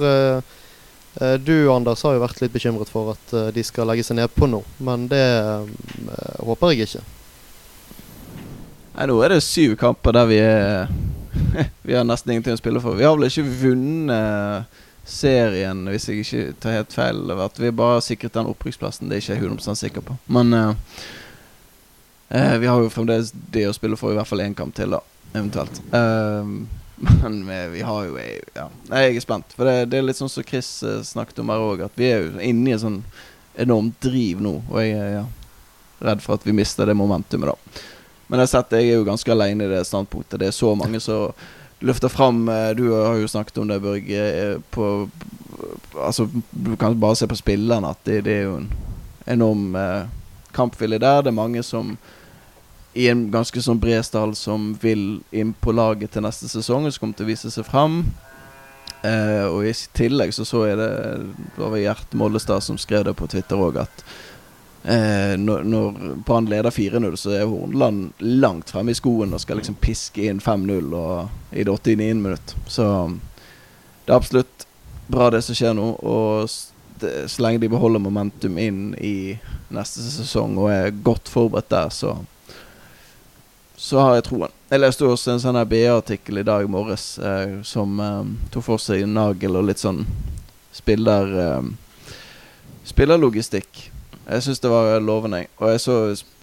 Eh, 1.21 1.33
du 1.33 1.71
Anders 1.71 2.03
har 2.03 2.13
jo 2.15 2.21
vært 2.21 2.41
litt 2.43 2.53
bekymret 2.53 2.89
for 2.91 3.15
at 3.15 3.31
eh, 3.33 3.49
de 3.53 3.63
skal 3.65 3.89
legge 3.89 4.05
seg 4.05 4.19
nedpå 4.19 4.47
nå, 4.47 4.61
men 4.85 5.07
det 5.09 5.23
eh, 5.25 5.71
håper 6.45 6.71
jeg 6.71 6.85
ikke. 6.85 7.01
Nei, 8.93 9.07
nå 9.09 9.17
er 9.25 9.33
det 9.33 9.41
syv 9.43 9.73
kamper 9.79 10.15
der 10.15 10.29
vi 10.29 10.37
er 10.43 10.91
Vi 11.87 11.95
har 11.95 12.05
nesten 12.05 12.33
ingenting 12.33 12.55
å 12.55 12.61
spille 12.61 12.81
for. 12.83 12.97
Vi 12.99 13.07
har 13.07 13.17
vel 13.17 13.27
ikke 13.29 13.47
vunnet 13.63 14.79
serien, 15.09 15.85
hvis 15.89 16.07
jeg 16.09 16.23
ikke 16.23 16.57
tar 16.61 16.77
helt 16.77 16.93
feil. 16.95 17.23
At 17.35 17.59
vi 17.59 17.71
bare 17.75 17.97
har 17.97 18.05
sikret 18.05 18.35
den 18.37 18.49
opprykksplassen. 18.51 19.09
Det 19.09 19.17
er 19.17 19.23
ikke 19.23 19.37
jeg 19.37 19.45
100 19.45 19.79
sikker 19.79 20.05
på. 20.05 20.17
Men 20.31 20.53
uh, 20.53 20.73
vi 22.29 22.69
har 22.69 22.83
jo 22.83 22.91
fremdeles 22.93 23.33
det 23.33 23.67
å 23.69 23.75
spille 23.75 23.99
for 23.99 24.13
i 24.13 24.19
hvert 24.19 24.29
fall 24.29 24.45
én 24.45 24.57
kamp 24.57 24.75
til, 24.77 24.95
da. 24.95 25.01
Eventuelt. 25.33 25.81
Uh, 25.93 26.63
men 27.23 27.41
vi 27.73 27.83
har 27.85 28.05
jo 28.07 28.19
ja. 28.19 28.69
Jeg 28.91 29.15
er 29.15 29.25
spent. 29.25 29.57
For 29.57 29.67
det, 29.67 29.89
det 29.91 29.99
er 29.99 30.07
litt 30.07 30.19
sånn 30.19 30.31
som 30.31 30.45
Chris 30.45 30.71
snakket 31.11 31.43
om 31.43 31.53
her 31.53 31.63
òg, 31.63 31.85
at 31.87 31.99
vi 31.99 32.09
er 32.11 32.25
jo 32.25 32.33
inne 32.39 32.71
i 32.71 32.77
en 32.77 32.85
sånn 32.85 33.03
enormt 33.59 33.99
driv 34.03 34.41
nå. 34.43 34.57
Og 34.69 34.81
jeg 34.83 34.97
er 34.97 35.15
ja, 35.19 35.23
redd 36.09 36.23
for 36.23 36.39
at 36.39 36.47
vi 36.47 36.55
mister 36.55 36.87
det 36.87 36.97
momentumet, 36.97 37.53
da. 37.53 37.85
Men 38.29 38.39
jeg 38.39 38.45
har 38.45 38.51
sett 38.51 38.75
jeg 38.77 38.91
er 38.91 38.99
jo 38.99 39.07
ganske 39.07 39.31
alene 39.33 39.65
i 39.65 39.71
det 39.71 39.85
standpunktet. 39.89 40.37
Det 40.39 40.51
er 40.51 40.55
så 40.55 40.75
mange 40.77 41.01
som 41.01 41.31
løfter 41.81 42.11
fram 42.11 42.47
uh, 42.49 42.71
Du 42.77 42.89
har 42.91 43.17
jo 43.19 43.27
snakket 43.27 43.57
om 43.57 43.67
det, 43.67 43.81
Børge. 43.83 44.55
Uh, 44.55 44.61
på 44.71 45.09
Altså, 45.99 46.29
du 46.51 46.75
kan 46.79 46.99
bare 46.99 47.17
se 47.17 47.27
på 47.27 47.35
spillerne 47.35 47.89
at 47.89 47.99
det, 48.05 48.23
det 48.27 48.33
er 48.33 48.45
jo 48.45 48.57
en 48.61 48.69
enorm 49.27 49.73
kampvilje 50.55 50.99
der. 51.01 51.21
Det 51.25 51.31
er 51.33 51.35
mange 51.35 51.63
som 51.65 51.97
i 52.93 53.09
en 53.09 53.25
ganske 53.33 53.61
sånn 53.61 53.81
bred 53.81 54.05
stall 54.05 54.33
som 54.37 54.71
vil 54.81 55.19
inn 55.35 55.51
på 55.61 55.73
laget 55.75 56.13
til 56.13 56.23
neste 56.25 56.49
sesong, 56.49 56.85
og 56.85 56.93
som 56.93 57.03
kommer 57.03 57.19
til 57.19 57.27
å 57.27 57.31
vise 57.31 57.51
seg 57.53 57.67
fram. 57.67 58.01
Eh, 59.03 59.45
og 59.47 59.63
i 59.67 59.73
tillegg 59.95 60.33
så 60.35 60.43
så 60.43 60.65
jeg 60.67 60.75
det 60.75 60.89
Det 61.55 61.61
var 61.61 61.77
Gjert 61.79 62.15
Mollestad 62.19 62.65
som 62.65 62.75
skrev 62.75 63.05
det 63.07 63.13
på 63.15 63.29
Twitter 63.31 63.55
òg, 63.55 63.77
at 63.85 64.03
eh, 64.83 65.35
når, 65.37 65.99
Brann 66.25 66.49
leder 66.49 66.71
4-0, 66.71 67.15
så 67.15 67.35
er 67.35 67.49
Hornland 67.49 68.13
langt 68.19 68.71
fremme 68.73 68.93
i 68.93 68.97
skoen 68.97 69.33
og 69.33 69.43
skal 69.43 69.59
liksom 69.59 69.77
piske 69.81 70.29
inn 70.29 70.41
5-0 70.43 70.95
i 71.51 71.63
det 71.63 71.71
89. 71.71 72.15
minutt. 72.15 72.55
Så 72.67 72.85
det 74.05 74.13
er 74.13 74.17
absolutt 74.17 74.67
bra, 75.07 75.29
det 75.29 75.43
som 75.45 75.57
skjer 75.57 75.77
nå. 75.77 75.91
Og 75.99 76.49
så 76.49 77.41
lenge 77.43 77.63
de 77.63 77.71
beholder 77.71 78.03
momentum 78.03 78.57
inn 78.59 78.91
i 78.99 79.37
neste 79.71 80.03
sesong 80.03 80.57
og 80.59 80.71
er 80.73 80.95
godt 81.05 81.31
forberedt 81.31 81.71
der, 81.71 81.93
så 81.93 82.17
så 83.79 84.01
har 84.03 84.17
jeg 84.17 84.25
troen. 84.27 84.51
Jeg 84.67 84.81
leste 84.81 85.07
også 85.07 85.31
en 85.31 85.39
sånn 85.39 85.57
BA-artikkel 85.71 86.41
i 86.41 86.43
dag 86.43 86.65
morges 86.67 87.13
eh, 87.23 87.61
som 87.63 87.93
eh, 88.03 88.31
tok 88.51 88.65
for 88.65 88.81
seg 88.83 89.05
nagel 89.07 89.55
og 89.55 89.69
litt 89.69 89.79
sånn 89.79 90.01
spiller 90.75 91.31
eh, 91.45 91.69
Spillerlogistikk. 92.89 93.88
Jeg 94.29 94.45
syns 94.45 94.61
det 94.61 94.69
var 94.69 94.99
lovende. 95.01 95.45
Og 95.57 95.71
jeg 95.71 95.81
så 95.81 95.95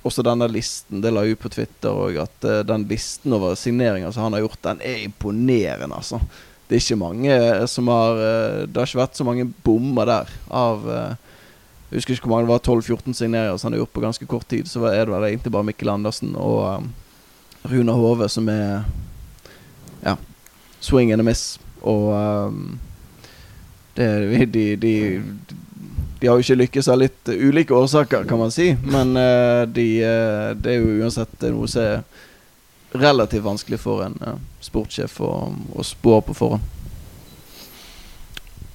også 0.06 0.24
denne 0.26 0.48
listen, 0.50 1.00
det 1.02 1.12
la 1.14 1.22
ut 1.26 1.38
på 1.38 1.50
Twitter 1.54 1.94
òg, 1.94 2.18
at 2.24 2.46
uh, 2.46 2.60
den 2.66 2.86
listen 2.90 3.34
over 3.36 3.54
signeringer 3.58 4.10
som 4.14 4.26
han 4.26 4.36
har 4.36 4.42
gjort, 4.42 4.62
den 4.64 4.82
er 4.82 5.04
imponerende, 5.04 5.94
altså. 5.94 6.20
Det 6.66 6.74
er 6.74 6.82
ikke 6.82 6.98
mange 6.98 7.30
eh, 7.30 7.64
som 7.70 7.86
har 7.86 8.16
uh, 8.18 8.62
Det 8.66 8.80
har 8.80 8.88
ikke 8.88 8.98
vært 8.98 9.18
så 9.18 9.22
mange 9.22 9.44
bommer 9.62 10.08
der 10.08 10.32
av 10.50 10.80
Jeg 10.90 12.00
husker 12.00 12.16
ikke 12.16 12.26
hvor 12.26 12.32
mange 12.32 12.48
det 12.48 12.54
var, 12.56 12.80
12-14 12.80 13.14
signeringer 13.14 13.60
som 13.60 13.68
han 13.68 13.76
har 13.76 13.84
gjort 13.84 13.92
på 13.94 14.02
ganske 14.02 14.26
kort 14.26 14.48
tid. 14.50 14.66
Så 14.66 14.82
er 14.90 15.04
det 15.04 15.14
vel 15.14 15.28
egentlig 15.28 15.52
bare 15.54 15.68
Mikkel 15.68 15.92
Andersen 15.92 16.34
og 16.34 16.82
um, 16.82 16.88
Runa 17.70 17.94
Hove, 17.94 18.26
som 18.28 18.50
er 18.50 18.82
ja, 20.02 20.16
swing 20.82 21.12
and 21.14 21.22
a 21.22 21.28
miss. 21.28 21.60
Og 21.86 22.10
um, 22.10 22.80
det, 23.94 24.50
de, 24.50 24.64
de, 24.82 24.94
de, 26.26 26.30
har 26.30 26.40
jo 26.40 26.42
ikke 26.42 26.58
lykkes 26.58 26.88
av 26.90 26.98
litt 26.98 27.28
ulike 27.30 27.74
årsaker, 27.74 28.24
kan 28.26 28.40
man 28.40 28.50
si. 28.50 28.72
Men 28.82 29.12
uh, 29.14 29.62
de, 29.70 29.84
uh, 30.02 30.48
det 30.58 30.72
er 30.72 30.80
jo 30.80 31.04
uansett 31.04 31.44
noe 31.54 31.68
som 31.70 31.84
er 31.84 32.96
relativt 32.96 33.44
vanskelig 33.44 33.78
for 33.78 34.02
en 34.02 34.16
uh, 34.24 34.40
sportssjef 34.64 35.20
å, 35.22 35.30
å 35.70 35.86
spå 35.86 36.18
på 36.26 36.34
forhånd. 36.34 36.72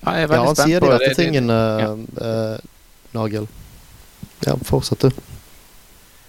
Ja, 0.01 0.15
jeg 0.15 0.23
er 0.23 0.31
veldig 0.31 0.37
ja, 0.37 0.47
han 0.47 0.55
spent 0.55 0.71
sier 0.71 0.85
de 0.85 0.93
rette 0.95 1.17
tingene, 1.19 1.57
ja. 1.83 1.91
Nagel. 3.11 3.51
Ja, 4.47 4.55
fortsett 4.65 5.03
du. 5.03 5.21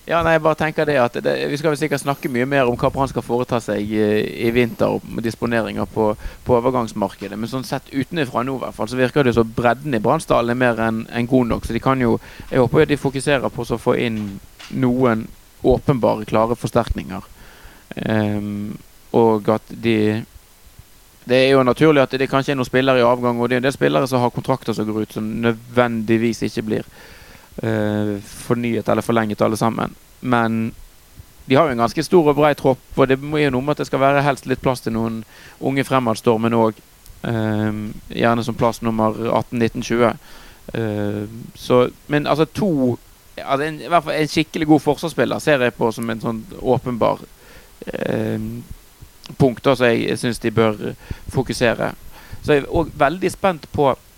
Ja, 0.03 0.19
nei, 0.27 0.33
jeg 0.35 0.43
bare 0.43 0.59
tenker 0.59 0.87
det 0.89 0.97
at 0.99 1.15
det, 1.23 1.33
Vi 1.53 1.57
skal 1.61 1.71
vel 1.71 1.79
sikkert 1.79 2.03
snakke 2.03 2.31
mye 2.33 2.47
mer 2.51 2.67
om 2.67 2.75
hva 2.79 2.91
Brann 2.91 3.11
skal 3.11 3.23
foreta 3.23 3.61
seg 3.63 3.87
i, 3.87 4.01
i 4.49 4.51
vinter, 4.51 4.97
og 4.97 5.21
disponeringer 5.23 5.87
på, 5.87 6.09
på, 6.43 6.57
overgangsmarkedet. 6.59 7.39
Men 7.39 7.51
sånn 7.51 7.67
sett 7.67 7.93
utenfra 7.93 8.43
nå, 8.43 8.57
i 8.59 8.65
hvert 8.65 8.75
fall, 8.75 8.91
så 8.91 8.99
virker 8.99 9.23
det 9.23 9.37
så 9.37 9.47
bredden 9.47 9.95
i 9.95 10.03
Brannsdalen 10.03 10.51
er 10.51 10.59
mer 10.59 10.83
enn 10.83 11.05
en 11.07 11.31
god 11.31 11.53
nok. 11.53 11.69
Så 11.69 11.77
de 11.77 11.85
kan 11.85 12.03
jo 12.03 12.17
Jeg 12.51 12.59
håper 12.59 12.83
jo 12.83 12.91
de 12.91 12.99
fokuserer 12.99 13.55
på 13.55 13.63
å 13.63 13.79
få 13.79 13.95
inn 14.03 14.19
noen 14.75 15.29
åpenbare, 15.63 16.27
klare 16.27 16.59
forsterkninger. 16.59 17.31
Um, 18.03 18.75
og 19.15 19.49
at 19.53 19.71
de 19.71 20.25
det 21.23 21.39
er 21.39 21.53
jo 21.53 21.63
naturlig 21.63 22.03
at 22.03 22.15
det 22.19 22.27
kanskje 22.27 22.57
er 22.57 22.59
noen 22.59 22.67
spillere 22.67 22.99
i 22.99 23.07
avgang, 23.07 23.39
og 23.39 23.47
det 23.47 23.55
er 23.55 23.61
en 23.61 23.67
del 23.69 23.75
spillere 23.77 24.09
som 24.11 24.25
har 24.25 24.33
kontrakter 24.35 24.75
som 24.75 24.89
går 24.89 25.05
ut, 25.05 25.13
som 25.15 25.29
nødvendigvis 25.45 26.43
ikke 26.49 26.65
blir 26.67 26.89
fornyet 27.53 28.89
eller 28.89 29.05
forlenget, 29.05 29.43
alle 29.45 29.57
sammen. 29.61 29.93
Men 30.21 30.73
de 31.45 31.55
har 31.55 31.67
jo 31.67 31.71
en 31.75 31.83
ganske 31.83 32.05
stor 32.05 32.31
og 32.31 32.37
brei 32.39 32.55
tropp, 32.55 32.83
og 32.97 33.09
det 33.09 33.19
må 33.21 33.41
jo 33.43 33.51
noe 33.53 33.67
med 33.67 33.75
at 33.75 33.83
det 33.83 33.89
skal 33.91 34.03
være 34.03 34.23
helst 34.25 34.47
litt 34.47 34.63
plass 34.63 34.85
til 34.85 34.95
noen 34.95 35.23
unge 35.61 35.85
fremadstormende 35.85 36.59
òg. 36.59 36.79
Uh, 37.23 37.91
gjerne 38.11 38.43
som 38.43 38.57
plass 38.59 38.81
nummer 38.83 39.15
18-19-20. 39.15 40.15
Uh, 40.75 41.25
så, 41.55 41.89
men 42.07 42.27
altså 42.27 42.47
to 42.47 42.99
altså 43.37 43.67
en, 43.67 43.81
I 43.81 43.89
hvert 43.91 44.05
fall 44.05 44.19
en 44.19 44.31
skikkelig 44.31 44.67
god 44.71 44.81
forsvarsspiller 44.81 45.43
ser 45.43 45.63
jeg 45.65 45.75
på 45.75 45.89
som 45.95 46.11
en 46.11 46.21
sånn 46.23 46.41
åpenbar 46.61 47.23
uh, 47.23 48.49
punkt 49.39 49.67
som 49.67 49.87
jeg 49.89 50.19
syns 50.19 50.43
de 50.43 50.51
bør 50.55 50.95
fokusere. 51.33 51.93
Så 52.43 52.57
jeg 52.57 52.65
er 52.65 52.75
òg 52.75 52.91
veldig 52.99 53.31
spent 53.31 53.69
på 53.73 53.93
eh, 53.93 54.09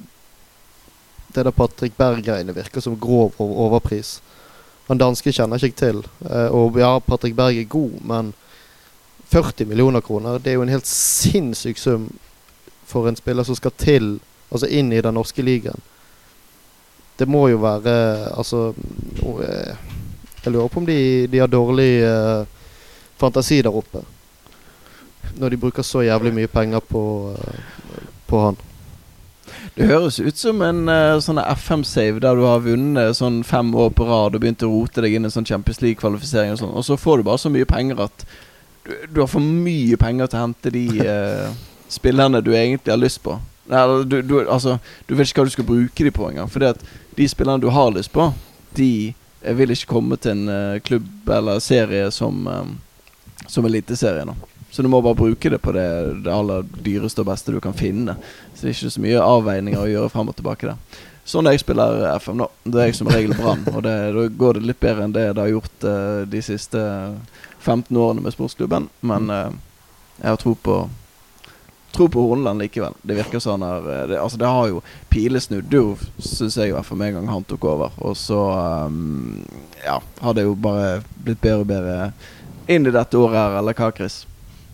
Det 1.35 1.45
der 1.45 1.51
Patrick 1.51 1.97
Berg-greiene 1.97 2.55
virker 2.55 2.81
som 2.81 2.97
grov 2.97 3.35
overpris. 3.39 4.21
Han 4.87 4.99
danske 4.99 5.33
kjenner 5.33 5.57
ikke 5.57 5.67
jeg 5.67 5.75
til. 5.77 5.99
Uh, 6.25 6.49
og 6.55 6.79
ja, 6.79 6.99
Patrick 6.99 7.37
Berg 7.37 7.59
er 7.59 7.65
god, 7.69 8.01
men 8.01 8.33
40 9.29 9.67
millioner 9.67 10.01
kroner, 10.01 10.39
det 10.39 10.51
er 10.51 10.55
jo 10.55 10.63
en 10.63 10.73
helt 10.73 10.87
sinnssyk 10.87 11.79
sum 11.79 12.09
for 12.87 13.09
en 13.09 13.17
spiller 13.17 13.45
som 13.45 13.59
skal 13.59 13.75
til 13.77 14.19
Altså 14.49 14.65
inn 14.73 14.89
i 14.97 15.01
den 15.05 15.13
norske 15.13 15.43
ligaen. 15.45 15.81
Det 17.21 17.27
må 17.29 17.49
jo 17.51 17.59
være 17.61 18.31
Altså 18.33 18.73
og, 19.23 19.43
eh, 19.45 19.77
Jeg 20.45 20.55
lurer 20.55 20.71
på 20.71 20.81
om 20.81 20.87
de, 20.87 21.01
de 21.31 21.43
har 21.43 21.51
dårlig 21.51 21.91
uh, 22.05 22.47
fantasi 23.19 23.61
der 23.63 23.75
oppe. 23.75 24.05
Når 25.39 25.53
de 25.53 25.61
bruker 25.61 25.83
så 25.87 26.05
jævlig 26.07 26.33
mye 26.35 26.51
penger 26.51 26.81
på, 26.81 27.03
uh, 27.35 28.01
på 28.27 28.43
han. 28.47 28.59
Det 29.77 29.87
høres 29.87 30.19
ut 30.21 30.39
som 30.39 30.63
en 30.63 30.89
uh, 30.91 31.19
sånn 31.23 31.41
FM-save 31.43 32.23
der 32.23 32.39
du 32.39 32.45
har 32.47 32.65
vunnet 32.65 33.17
sånn 33.19 33.43
fem 33.47 33.71
år 33.75 33.93
på 33.97 34.07
rad 34.09 34.37
og 34.37 34.43
begynt 34.43 34.65
å 34.67 34.71
rote 34.71 35.05
deg 35.05 35.19
inn 35.19 35.29
i 35.29 35.33
sånn 35.33 35.47
Champions 35.49 35.83
League-kvalifisering, 35.85 36.55
og 36.55 36.63
sånn 36.63 36.75
Og 36.75 36.87
så 36.87 36.99
får 36.99 37.21
du 37.21 37.29
bare 37.29 37.43
så 37.43 37.53
mye 37.53 37.69
penger 37.69 38.03
at 38.09 38.25
du, 38.87 38.95
du 39.15 39.21
har 39.23 39.31
for 39.31 39.45
mye 39.45 39.99
penger 40.01 40.31
til 40.31 40.41
å 40.41 40.45
hente 40.47 40.75
de 40.75 40.85
uh, 41.03 41.55
spillerne 41.93 42.43
du 42.45 42.53
egentlig 42.55 42.95
har 42.95 43.01
lyst 43.01 43.23
på. 43.25 43.37
Nei, 43.69 43.85
du, 44.09 44.21
du, 44.23 44.35
altså, 44.49 44.79
du 45.07 45.15
vet 45.15 45.29
ikke 45.29 45.43
hva 45.43 45.49
du 45.49 45.53
skal 45.53 45.69
bruke 45.69 46.05
de 46.05 46.13
på 46.15 46.29
engang. 46.31 46.49
At 46.65 46.85
de 47.17 47.29
spillerne 47.29 47.61
du 47.61 47.69
har 47.73 47.93
lyst 47.93 48.13
på, 48.15 48.31
de 48.77 49.13
vil 49.41 49.71
ikke 49.75 49.91
komme 49.91 50.19
til 50.21 50.35
en 50.35 50.49
uh, 50.51 50.81
klubb 50.85 51.31
eller 51.31 51.61
serie 51.63 52.11
som, 52.15 52.47
um, 52.47 52.79
som 53.47 53.67
Eliteserien. 53.67 54.33
Så 54.71 54.83
du 54.83 54.89
må 54.89 55.01
bare 55.03 55.17
bruke 55.17 55.51
det 55.51 55.59
på 55.59 55.73
det, 55.73 55.89
det, 56.25 56.33
aller 56.33 56.67
dyreste 56.85 57.23
og 57.23 57.31
beste 57.31 57.55
du 57.55 57.61
kan 57.61 57.77
finne. 57.77 58.19
Så 58.55 58.67
det 58.67 58.71
er 58.71 58.77
ikke 58.77 58.97
så 58.97 59.05
mye 59.05 59.23
avveininger 59.25 59.81
å 59.81 59.89
gjøre 59.89 60.11
frem 60.13 60.29
og 60.29 60.37
tilbake 60.37 60.69
der. 60.69 61.01
Sånn 61.29 61.49
jeg 61.49 61.61
spiller 61.61 62.07
FM 62.17 62.39
nå. 62.41 62.49
Det 62.65 62.81
er 62.81 62.91
jeg 62.91 62.99
som 62.99 63.11
regel 63.13 63.35
Brann. 63.37 63.65
Og 63.75 63.83
det, 63.85 63.97
da 64.17 64.27
går 64.43 64.59
det 64.59 64.69
litt 64.69 64.81
bedre 64.81 65.05
enn 65.05 65.17
det 65.17 65.27
det 65.33 65.45
har 65.45 65.55
gjort 65.55 65.89
uh, 65.89 66.23
de 66.29 66.45
siste 66.45 66.85
15 67.61 67.97
årene 67.97 68.25
med 68.25 68.37
sportsklubben. 68.37 68.89
Men 69.01 69.29
uh, 69.33 69.51
jeg 70.19 70.31
har 70.33 70.41
tro 70.41 70.55
på 70.57 70.81
Tro 71.99 72.07
på 72.15 72.23
Horneland 72.23 72.63
likevel. 72.63 72.95
Det 73.03 73.17
virker 73.19 73.43
sånn 73.43 73.65
her 73.67 73.87
det, 74.07 74.21
Altså, 74.23 74.39
det 74.39 74.47
har 74.47 74.69
jo 74.71 74.83
pilesnudd, 75.11 75.73
jo, 75.75 75.97
syns 76.23 76.55
jeg, 76.55 76.71
i 76.71 76.77
hvert 76.77 76.87
fall 76.87 77.01
med 77.01 77.11
en 77.11 77.17
gang 77.19 77.31
han 77.33 77.47
tok 77.51 77.67
over. 77.67 77.97
Og 78.07 78.15
så 78.15 78.39
um, 78.87 79.41
Ja, 79.83 79.99
har 80.23 80.37
det 80.39 80.47
jo 80.47 80.55
bare 80.55 81.01
blitt 81.19 81.43
bedre 81.43 81.65
og 81.65 81.71
bedre 81.73 81.97
inn 82.71 82.87
i 82.87 82.95
dette 82.95 83.19
året 83.19 83.41
her, 83.41 83.59
eller 83.59 83.75
hva, 83.75 83.91
Chris? 83.97 84.21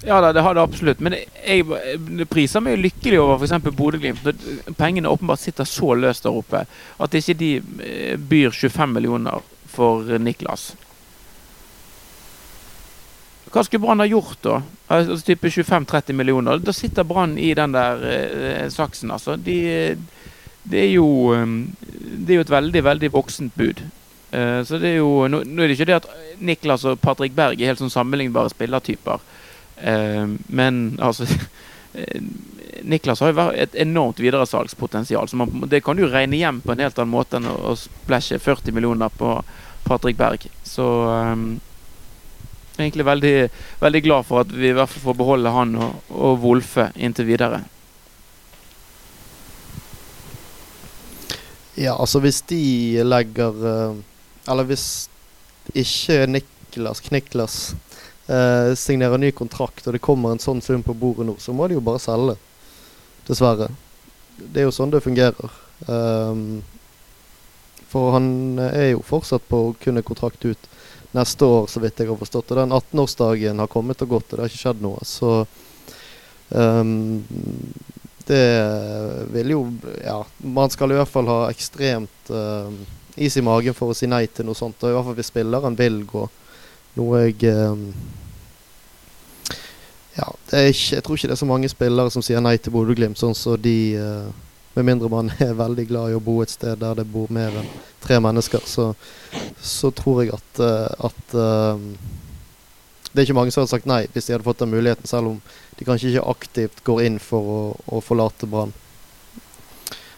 Ja 0.05 0.21
da, 0.21 0.35
det 0.37 0.45
har 0.45 0.53
det 0.53 0.67
absolutt. 0.69 1.01
Men 1.01 1.17
jeg, 1.17 1.65
jeg 1.65 2.29
priser 2.29 2.61
meg 2.61 2.77
lykkelig 2.83 3.23
over 3.23 3.41
f.eks. 3.41 3.73
Bodø-Glimt. 3.73 4.29
Pengene 4.77 5.09
åpenbart 5.09 5.41
sitter 5.41 5.65
så 5.65 5.95
løst 5.97 6.29
der 6.29 6.37
oppe 6.37 6.67
at 6.69 7.17
ikke 7.17 7.41
de 7.41 7.53
eh, 7.89 8.17
byr 8.21 8.53
25 8.53 8.99
millioner 8.99 9.41
for 9.73 10.19
Niklas. 10.21 10.75
Hva 13.55 13.63
skulle 13.63 13.85
Brann 13.85 14.03
ha 14.03 14.07
gjort 14.11 14.41
da? 14.43 14.61
Altså 14.91 15.21
type 15.23 15.47
25-30 15.47 16.17
millioner. 16.19 16.59
Da 16.59 16.73
sitter 16.75 17.07
Brann 17.07 17.37
i 17.39 17.53
den 17.55 17.75
der 17.75 18.03
eh, 18.11 18.69
saksen, 18.75 19.13
altså. 19.15 19.37
De, 19.39 19.59
det, 20.65 20.81
er 20.81 20.91
jo, 20.97 21.07
eh, 21.37 21.45
det 22.19 22.35
er 22.35 22.41
jo 22.41 22.47
et 22.49 22.51
veldig, 22.51 22.83
veldig 22.85 23.13
voksent 23.15 23.55
bud. 23.55 23.85
Eh, 24.35 24.63
så 24.67 24.81
det 24.83 24.95
er 24.95 24.99
jo 24.99 25.29
Nå, 25.31 25.45
nå 25.47 25.63
er 25.63 25.71
det 25.71 25.77
ikke 25.79 25.87
det 25.93 26.01
at 26.01 26.09
Niklas 26.43 26.87
og 26.91 26.99
Patrick 27.01 27.37
Berg 27.37 27.61
er 27.61 27.71
helt 27.71 27.83
sånn 27.83 27.95
sammenlignbare 27.95 28.51
spillertyper. 28.51 29.23
Eh, 29.79 30.25
men 30.51 30.81
altså 30.99 31.29
eh, 31.99 32.25
Niklas 32.83 33.23
har 33.23 33.31
jo 33.31 33.45
et 33.55 33.77
enormt 33.79 34.19
videresalgspotensial. 34.19 35.31
Så 35.31 35.39
man, 35.39 35.69
det 35.71 35.85
kan 35.87 35.97
du 35.97 36.09
regne 36.09 36.41
hjem 36.41 36.59
på 36.65 36.75
en 36.75 36.83
helt 36.83 36.99
annen 36.99 37.15
måte 37.15 37.39
enn 37.39 37.47
å, 37.47 37.55
å 37.71 37.77
splæsje 37.79 38.43
40 38.43 38.75
millioner 38.75 39.15
på 39.15 39.37
Patrick 39.87 40.19
Berg. 40.19 40.49
Så 40.67 40.85
um, 41.07 41.47
er 41.55 41.74
egentlig 42.79 43.07
veldig, 43.07 43.35
veldig, 43.81 44.03
glad 44.03 44.27
for 44.29 44.43
at 44.43 44.53
vi 44.53 44.71
i 44.71 44.75
hvert 44.77 44.91
fall 44.91 45.07
får 45.09 45.19
beholde 45.21 45.55
han 45.55 45.77
og, 45.79 46.11
og 46.11 46.43
Wolfe 46.43 46.89
inntil 46.97 47.29
videre. 47.29 47.63
Ja, 51.75 51.97
altså 51.97 52.21
hvis 52.23 52.39
de 52.47 53.03
legger 53.03 53.57
Eller 54.47 54.67
hvis 54.69 55.09
ikke 55.75 56.27
Niklas 56.31 57.01
Kniklas 57.03 57.57
eh, 58.29 58.75
signerer 58.75 59.19
ny 59.19 59.31
kontrakt, 59.33 59.87
og 59.87 59.97
det 59.97 60.03
kommer 60.05 60.33
en 60.33 60.43
sånn 60.43 60.63
sum 60.65 60.85
på 60.85 60.95
bordet 60.95 61.27
nå, 61.29 61.37
så 61.41 61.55
må 61.57 61.69
de 61.69 61.79
jo 61.79 61.85
bare 61.85 62.03
selge. 62.03 62.37
Dessverre. 63.29 63.71
Det 64.37 64.63
er 64.63 64.69
jo 64.69 64.75
sånn 64.75 64.93
det 64.93 65.03
fungerer. 65.05 65.59
Um, 65.89 66.63
for 67.91 68.15
han 68.17 68.59
er 68.59 68.93
jo 68.95 69.05
fortsatt 69.07 69.47
på 69.49 69.61
å 69.69 69.75
kunne 69.81 70.05
kontrakt 70.07 70.45
ut 70.45 70.71
neste 71.15 71.47
år, 71.47 71.67
så 71.71 71.81
vidt 71.83 72.01
jeg 72.01 72.11
har 72.11 72.19
forstått. 72.19 72.53
Og 72.53 72.61
den 72.61 72.75
18-årsdagen 72.75 73.63
har 73.63 73.71
kommet 73.71 74.03
og 74.05 74.17
gått, 74.17 74.33
og 74.33 74.37
det 74.37 74.45
har 74.45 74.53
ikke 74.53 74.63
skjedd 74.65 74.83
noe. 74.85 75.07
Så 75.07 75.33
um, 76.51 77.23
det 78.29 78.43
vil 79.35 79.55
jo 79.55 79.63
Ja, 80.01 80.23
man 80.39 80.73
skal 80.73 80.93
i 80.93 80.99
hvert 80.99 81.13
fall 81.13 81.29
ha 81.29 81.41
ekstremt 81.53 82.33
uh, 82.33 82.71
is 83.17 83.37
i 83.37 83.45
magen 83.45 83.77
for 83.77 83.93
å 83.93 83.97
si 83.97 84.09
nei 84.11 84.25
til 84.27 84.49
noe 84.49 84.59
sånt. 84.59 84.83
Og 84.83 84.91
i 84.91 84.97
hvert 84.97 85.09
fall 85.09 85.19
hvis 85.21 85.33
spilleren 85.33 85.79
vil 85.79 86.03
gå. 86.09 86.27
Noe 86.99 87.25
jeg 87.27 87.55
um, 87.55 87.89
Ja, 90.15 90.31
ikke, 90.31 90.95
jeg 90.95 91.03
tror 91.03 91.19
ikke 91.19 91.31
det 91.31 91.35
er 91.35 91.43
så 91.43 91.51
mange 91.51 91.71
spillere 91.71 92.11
som 92.15 92.23
sier 92.23 92.43
nei 92.43 92.55
til 92.63 92.75
Bodø-Glimt, 92.75 93.19
sånn 93.19 93.35
så 93.35 93.57
de 93.59 93.79
uh, 93.99 94.44
Med 94.75 94.85
mindre 94.85 95.09
man 95.09 95.31
er 95.39 95.55
veldig 95.59 95.87
glad 95.89 96.11
i 96.11 96.19
å 96.19 96.23
bo 96.23 96.41
et 96.43 96.53
sted 96.53 96.81
der 96.83 96.99
det 96.99 97.07
bor 97.11 97.31
mer 97.33 97.55
enn 97.61 97.71
tre 98.05 98.19
mennesker, 98.21 98.65
så, 98.69 98.91
så 99.63 99.91
tror 99.95 100.25
jeg 100.25 100.35
at, 100.35 100.61
uh, 100.61 101.09
at 101.09 101.37
uh, 101.39 101.79
Det 103.11 103.23
er 103.23 103.29
ikke 103.29 103.37
mange 103.39 103.55
som 103.55 103.63
hadde 103.63 103.73
sagt 103.73 103.87
nei 103.89 104.03
hvis 104.13 104.27
de 104.27 104.35
hadde 104.35 104.47
fått 104.47 104.65
den 104.65 104.75
muligheten, 104.75 105.07
selv 105.09 105.35
om 105.35 105.39
de 105.79 105.87
kanskje 105.87 106.11
ikke 106.11 106.31
aktivt 106.35 106.83
går 106.87 107.05
inn 107.07 107.21
for 107.23 107.53
å, 107.55 107.61
å 107.87 108.03
forlate 108.03 108.51
Brann. 108.51 108.75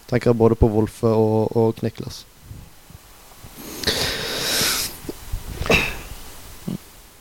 Tenker 0.09 0.31
jeg 0.31 0.41
både 0.41 0.59
på 0.59 0.71
Wolfe 0.73 1.11
og, 1.11 1.53
og 1.57 1.77
Kniklas. 1.81 2.25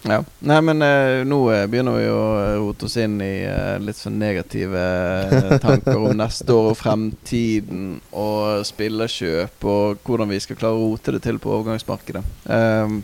Ja. 0.06 0.20
Nei, 0.46 0.58
men 0.62 0.84
uh, 0.86 1.24
nå 1.26 1.40
uh, 1.50 1.64
begynner 1.70 1.98
vi 1.98 2.06
å 2.14 2.26
rote 2.62 2.86
oss 2.86 2.98
inn 3.02 3.18
i 3.26 3.48
uh, 3.50 3.82
litt 3.82 3.98
sånn 3.98 4.20
negative 4.22 5.58
tanker 5.64 5.98
om 5.98 6.14
neste 6.20 6.54
år 6.54 6.70
og 6.74 6.78
fremtiden 6.78 7.88
og 8.14 8.62
spillerkjøp 8.70 9.66
og 9.66 10.06
hvordan 10.06 10.30
vi 10.30 10.40
skal 10.44 10.60
klare 10.62 10.78
å 10.78 10.92
rote 10.92 11.16
det 11.16 11.24
til 11.26 11.42
på 11.42 11.56
overgangsmarkedet. 11.58 12.22
Um, 12.46 13.02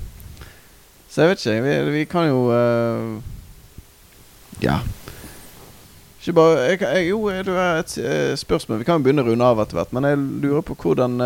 så 1.10 1.24
jeg 1.24 1.32
vet 1.32 1.42
ikke. 1.42 1.58
Vi, 1.66 1.76
vi 1.98 2.06
kan 2.12 2.30
jo 2.30 2.42
Ja. 4.62 4.78
Ikke 6.22 6.38
bare 6.38 6.62
jeg, 6.70 6.84
jeg, 6.86 7.10
Jo, 7.10 7.26
det 7.34 7.58
er 7.58 7.82
et 7.82 7.98
spørsmål. 8.40 8.78
Vi 8.84 8.86
kan 8.86 9.02
jo 9.02 9.08
begynne 9.08 9.26
å 9.26 9.32
runde 9.32 9.50
av 9.50 9.66
etter 9.66 9.80
hvert, 9.80 9.98
men 9.98 10.06
jeg 10.06 10.22
lurer 10.46 10.64
på 10.70 10.78
hvordan 10.86 11.18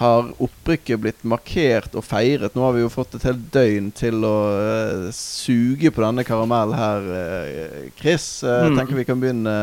har 0.00 0.30
opprykket 0.40 1.00
blitt 1.02 1.24
markert 1.28 1.92
og 1.98 2.04
feiret? 2.06 2.54
Nå 2.56 2.64
har 2.64 2.72
vi 2.72 2.84
jo 2.84 2.92
fått 2.92 3.18
et 3.18 3.26
helt 3.28 3.42
døgn 3.52 3.90
til 3.96 4.24
å 4.24 4.36
uh, 4.48 5.08
suge 5.12 5.92
på 5.92 6.00
denne 6.00 6.24
karamellen 6.24 6.76
her. 6.78 7.08
Uh, 7.10 7.90
Chris, 7.98 8.26
uh, 8.46 8.70
mm. 8.70 8.78
tenker 8.78 8.96
vi 8.96 9.06
kan 9.08 9.20
begynne 9.20 9.54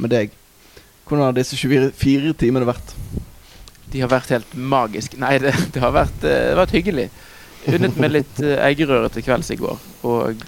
med 0.00 0.12
deg. 0.14 0.32
Hvordan 1.06 1.28
har 1.28 1.36
disse 1.36 1.58
24 1.60 2.32
timene 2.40 2.68
vært? 2.68 2.94
De 3.92 4.00
har 4.00 4.10
vært 4.10 4.32
helt 4.32 4.54
magiske. 4.56 5.20
Nei, 5.20 5.36
det, 5.44 5.52
det, 5.74 5.82
har, 5.84 5.92
vært, 5.94 6.16
det 6.24 6.38
vært, 6.56 6.72
hyggelig. 6.76 7.10
Unnet 7.66 8.00
med 8.00 8.14
litt 8.14 8.40
eggerøre 8.40 9.10
til 9.12 9.26
kvelds 9.26 9.52
i 9.52 9.58
går. 9.60 9.84
Og 10.06 10.42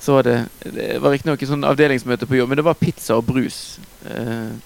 så 0.00 0.14
var 0.16 0.24
det 0.24 0.36
Det 0.64 0.86
var 1.02 1.12
riktignok 1.12 1.42
et 1.42 1.50
sånn 1.50 1.66
avdelingsmøte 1.68 2.26
på 2.26 2.38
jobb, 2.38 2.50
men 2.50 2.60
det 2.60 2.66
var 2.66 2.78
pizza 2.80 3.18
og 3.20 3.26
brus. 3.28 3.78
Uh, 4.02 4.56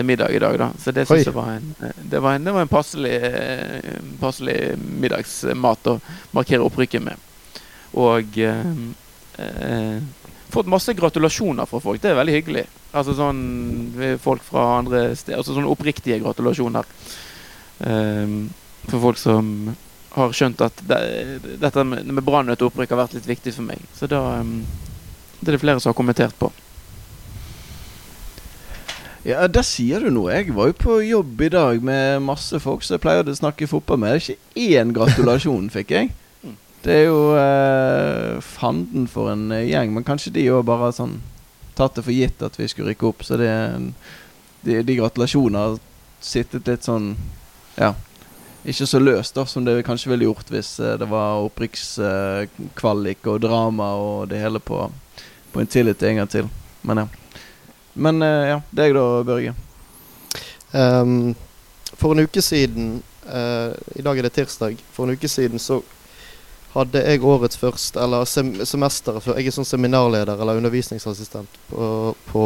til 0.00 0.08
middag 0.08 0.32
i 0.32 0.40
dag, 0.40 0.56
da. 0.58 0.70
Så 0.80 0.94
det 0.96 1.04
syns 1.08 1.28
jeg 1.28 1.36
var 1.36 1.58
en, 1.58 1.74
det 2.10 2.22
var 2.24 2.38
en, 2.38 2.46
det 2.46 2.54
var 2.56 2.64
en 2.64 2.72
passelig, 2.72 3.16
passelig, 4.20 4.56
middagsmat 4.80 5.90
å 5.92 5.98
markere 6.36 6.64
opprykket 6.64 7.04
med. 7.04 7.28
Og 8.00 8.38
eh, 8.40 8.70
eh, 9.44 9.98
fått 10.50 10.70
masse 10.70 10.94
gratulasjoner 10.96 11.68
fra 11.68 11.82
folk. 11.84 12.00
Det 12.02 12.12
er 12.12 12.18
veldig 12.18 12.38
hyggelig. 12.38 12.64
Altså 12.96 13.14
sånn 13.18 13.42
folk 14.22 14.42
fra 14.46 14.64
andre 14.78 15.10
steder. 15.14 15.38
Altså 15.38 15.54
sånne 15.54 15.70
oppriktige 15.70 16.20
gratulasjoner. 16.22 16.88
Eh, 17.84 18.36
for 18.88 19.04
folk 19.04 19.20
som 19.20 19.52
har 20.16 20.32
skjønt 20.34 20.62
at 20.64 20.80
det, 20.88 21.02
dette 21.62 21.84
med, 21.86 22.08
med 22.08 22.24
Brann 22.26 22.48
og 22.48 22.56
et 22.56 22.64
opprykk 22.66 22.94
har 22.94 23.04
vært 23.04 23.18
litt 23.18 23.28
viktig 23.30 23.54
for 23.58 23.68
meg. 23.68 23.84
Så 23.98 24.08
da 24.10 24.24
eh, 24.40 24.56
det 25.40 25.48
er 25.48 25.56
det 25.56 25.62
flere 25.62 25.80
som 25.80 25.92
har 25.92 26.00
kommentert 26.00 26.36
på. 26.40 26.50
Ja, 29.24 29.46
Der 29.46 29.62
sier 29.66 30.00
du 30.00 30.08
noe. 30.08 30.32
Jeg 30.32 30.54
var 30.56 30.70
jo 30.70 30.76
på 30.80 30.96
jobb 31.04 31.42
i 31.44 31.50
dag 31.52 31.82
med 31.84 32.22
masse 32.24 32.56
folk 32.62 32.84
som 32.86 32.96
jeg 32.96 33.02
pleier 33.04 33.28
å 33.28 33.34
snakke 33.36 33.68
fotball 33.68 34.00
med. 34.00 34.16
Ikke 34.16 34.38
én 34.56 34.94
gratulasjon 34.96 35.68
fikk 35.76 35.92
jeg. 35.92 36.12
Det 36.80 36.94
er 36.94 37.10
jo 37.10 37.34
eh, 37.36 38.38
fanden 38.40 39.04
for 39.12 39.28
en 39.34 39.50
eh, 39.52 39.66
gjeng. 39.68 39.92
Men 39.92 40.06
kanskje 40.08 40.32
de 40.32 40.46
òg 40.54 40.64
bare 40.70 40.88
sånn 40.96 41.18
tatt 41.76 41.98
det 41.98 42.06
for 42.06 42.16
gitt 42.16 42.40
at 42.44 42.56
vi 42.56 42.68
skulle 42.72 42.94
rykke 42.94 43.10
opp. 43.10 43.26
Så 43.26 43.36
det, 43.40 43.52
de, 44.64 44.80
de 44.88 44.96
gratulasjonene 45.02 45.66
har 45.66 45.76
sittet 46.24 46.68
litt 46.68 46.88
sånn 46.88 47.12
Ja. 47.76 47.92
Ikke 48.60 48.84
så 48.84 48.98
løst 49.00 49.36
da 49.36 49.46
som 49.48 49.64
det 49.64 49.72
vi 49.78 49.84
kanskje 49.84 50.10
ville 50.12 50.26
gjort 50.26 50.50
hvis 50.52 50.74
eh, 50.80 50.96
det 51.00 51.08
var 51.08 51.44
opprykkskvalik 51.46 53.28
og 53.28 53.40
drama 53.44 53.92
og 54.00 54.28
det 54.32 54.40
hele 54.40 54.60
på, 54.60 54.82
på 55.52 55.60
en 55.60 55.68
tillit 55.68 56.02
en 56.08 56.20
gang 56.22 56.28
til. 56.28 56.48
Men 56.84 57.04
ja. 57.04 57.19
Men 57.94 58.22
eh, 58.22 58.48
ja, 58.54 58.58
deg 58.70 58.94
da, 58.94 59.06
Børge. 59.26 59.54
Um, 60.72 61.34
for 61.98 62.14
en 62.14 62.22
uke 62.22 62.42
siden 62.42 63.00
uh, 63.26 63.74
I 63.96 64.02
dag 64.06 64.18
er 64.18 64.28
det 64.28 64.34
tirsdag. 64.36 64.78
For 64.92 65.06
en 65.06 65.18
uke 65.18 65.28
siden 65.28 65.58
så 65.58 65.80
hadde 66.70 67.02
jeg 67.02 67.24
årets 67.26 67.58
første 67.58 67.98
Eller 67.98 68.24
sem 68.30 68.52
semesteret 68.64 69.24
før. 69.24 69.38
Jeg 69.40 69.50
er 69.50 69.56
sånn 69.56 69.68
seminarleder 69.68 70.38
eller 70.38 70.60
undervisningsassistent 70.60 71.56
på, 71.70 72.14
på 72.30 72.44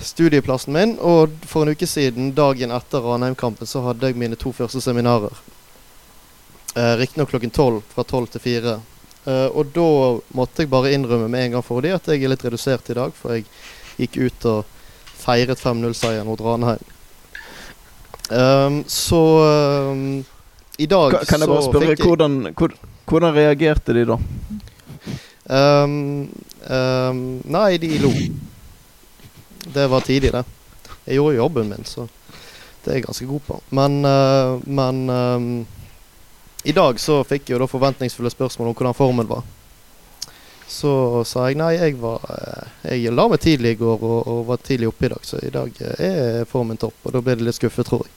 studieplassen 0.00 0.72
min. 0.74 0.96
Og 1.04 1.34
for 1.46 1.66
en 1.66 1.76
uke 1.76 1.88
siden, 1.88 2.32
dagen 2.36 2.72
etter 2.72 3.04
Ranheim-kampen, 3.04 3.68
så 3.68 3.84
hadde 3.84 4.08
jeg 4.08 4.20
mine 4.20 4.38
to 4.40 4.54
første 4.56 4.80
seminarer. 4.80 5.34
Uh, 6.72 6.96
Riktignok 6.96 7.34
klokken 7.34 7.52
tolv. 7.52 7.84
Fra 7.92 8.06
tolv 8.08 8.32
til 8.32 8.44
fire. 8.46 8.78
Uh, 9.26 9.52
og 9.52 9.74
da 9.76 9.90
måtte 10.32 10.64
jeg 10.64 10.72
bare 10.72 10.94
innrømme 10.96 11.28
med 11.28 11.44
en 11.44 11.58
gang 11.58 11.64
for 11.66 11.84
dem 11.84 11.92
at 11.98 12.08
jeg 12.08 12.24
er 12.24 12.32
litt 12.32 12.48
redusert 12.48 12.88
i 12.88 12.96
dag. 12.96 13.12
For 13.12 13.36
jeg 13.36 13.44
gikk 14.00 14.16
ut 14.26 14.46
og 14.50 14.76
feiret 15.20 15.60
5-0-seieren 15.60 16.26
mot 16.28 16.40
Ranheim. 16.40 16.82
Um, 18.30 18.80
så 18.86 19.18
um, 19.90 20.02
i 20.78 20.86
dag 20.86 21.10
Ka- 21.16 21.24
Kan 21.26 21.42
jeg 21.42 21.50
bare 21.50 21.64
spørre, 21.66 21.88
jeg 21.90 21.98
hvordan, 22.06 22.36
hvor, 22.56 22.74
hvordan 23.10 23.34
reagerte 23.34 23.94
de 23.96 24.04
da? 24.06 24.16
um, 25.50 26.28
Nei, 27.50 27.76
de 27.82 27.90
lo. 27.98 28.12
Det 29.74 29.86
var 29.90 30.00
tidlig, 30.06 30.30
det. 30.32 30.44
Jeg 31.06 31.18
gjorde 31.18 31.36
jobben 31.40 31.68
min, 31.74 31.84
så 31.84 32.06
det 32.84 32.92
er 32.92 33.00
jeg 33.00 33.06
ganske 33.08 33.26
god 33.28 33.42
på. 33.48 33.58
Men, 33.76 33.98
uh, 34.06 34.62
men 34.64 35.66
i 36.64 36.72
dag 36.76 37.00
så 37.00 37.20
fikk 37.26 37.48
jeg 37.50 37.56
jo 37.58 37.64
da 37.64 37.68
forventningsfulle 37.70 38.30
spørsmål 38.32 38.70
om 38.70 38.76
hvordan 38.78 38.96
formen 38.96 39.28
var. 39.28 39.42
Så 40.70 41.24
sa 41.26 41.48
jeg 41.50 41.58
nei, 41.58 41.72
jeg 41.74 41.96
var 41.98 42.22
eh, 42.30 42.94
Jeg 43.00 43.14
la 43.14 43.26
meg 43.28 43.42
tidlig 43.42 43.74
i 43.74 43.80
går 43.80 44.04
og, 44.06 44.18
og 44.30 44.44
var 44.52 44.60
tidlig 44.62 44.90
oppe 44.92 45.08
i 45.08 45.12
dag, 45.12 45.24
så 45.26 45.40
i 45.42 45.50
dag 45.50 45.82
eh, 45.82 46.04
er 46.06 46.48
formen 46.48 46.78
topp. 46.78 46.94
Og 47.04 47.16
da 47.16 47.22
ble 47.26 47.34
de 47.40 47.46
litt 47.48 47.58
skuffet, 47.58 47.88
tror 47.88 48.06
jeg. 48.06 48.16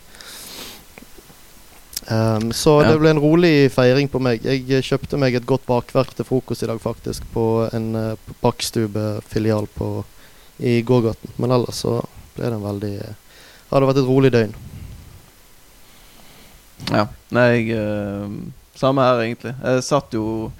Um, 2.04 2.52
så 2.52 2.82
Ja. 2.84 2.92
det 2.92 3.00
ble 3.00 3.13
en 3.13 3.22
rolig 3.24 3.72
feiring 3.72 4.10
på 4.12 4.20
meg. 4.20 4.44
Jeg 4.44 4.68
eh, 4.70 4.84
kjøpte 4.84 5.18
meg 5.18 5.36
et 5.36 5.48
godt 5.48 5.66
bakverk 5.66 6.13
til 6.13 6.28
frokost 6.28 6.63
i 6.63 6.68
dag, 6.70 6.82
faktisk. 6.82 7.24
På 7.34 7.70
en 7.74 7.96
uh, 7.96 8.34
bakstubefilial 8.44 9.68
i 10.60 10.82
gågaten. 10.82 11.32
Men 11.38 11.52
ellers 11.52 11.82
så 11.82 12.02
ble 12.36 12.50
det 12.52 12.60
en 12.60 12.68
veldig 12.68 12.96
uh, 13.00 13.16
Har 13.72 13.82
det 13.82 13.89
vært 13.89 14.02
et 14.04 14.12
rolig 14.12 14.32
døgn. 14.36 14.54
Ja. 16.92 17.08
Nei, 17.32 17.48
jeg 17.56 17.80
uh, 17.80 18.30
Samme 18.76 19.02
her, 19.02 19.22
egentlig. 19.24 19.56
Jeg 19.63 19.84
satt 19.86 20.13
jo 20.13 20.52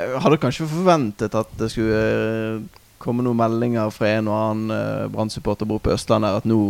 Jeg 0.00 0.22
hadde 0.24 0.40
kanskje 0.42 0.68
forventet 0.70 1.34
at 1.36 1.50
det 1.60 1.70
skulle 1.72 2.00
eh, 2.00 2.62
komme 3.00 3.24
noen 3.24 3.38
meldinger 3.38 3.92
fra 3.94 4.10
en 4.18 4.28
og 4.28 4.36
annen 4.36 4.72
uh, 4.74 5.10
Brann-supporter 5.12 5.68
bor 5.68 5.80
på 5.80 5.92
Østlandet 5.94 6.42
at 6.42 6.48
nå 6.48 6.60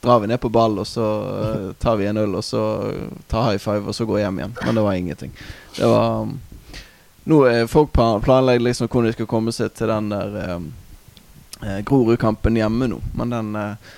drar 0.00 0.20
vi 0.20 0.26
ned 0.26 0.40
på 0.40 0.48
ball, 0.48 0.78
og 0.80 0.86
så 0.86 1.06
eh, 1.44 1.72
tar 1.78 1.96
vi 1.96 2.06
en 2.08 2.16
øl, 2.16 2.34
og 2.34 2.44
så 2.44 2.60
tar 3.28 3.50
high 3.50 3.58
five, 3.60 3.84
og 3.88 3.94
så 3.94 4.06
går 4.08 4.22
hjem 4.22 4.38
igjen. 4.38 4.54
Men 4.64 4.74
det 4.74 4.84
var 4.84 4.92
ingenting. 4.96 5.32
Det 5.76 5.88
var 5.88 6.22
um, 6.22 6.38
Nå 7.28 7.42
er 7.44 7.66
folk 7.68 7.92
plan- 7.92 8.22
planlegger 8.24 8.64
liksom 8.64 8.88
hvordan 8.88 9.10
de 9.10 9.12
skal 9.12 9.28
komme 9.28 9.52
seg 9.52 9.74
til 9.76 9.90
den 9.92 10.08
der 10.08 10.54
um, 10.56 10.70
eh, 11.60 11.82
Grorud-kampen 11.84 12.56
hjemme 12.56 12.88
nå, 12.88 13.00
men 13.14 13.34
den 13.34 13.50
eh, 13.60 13.90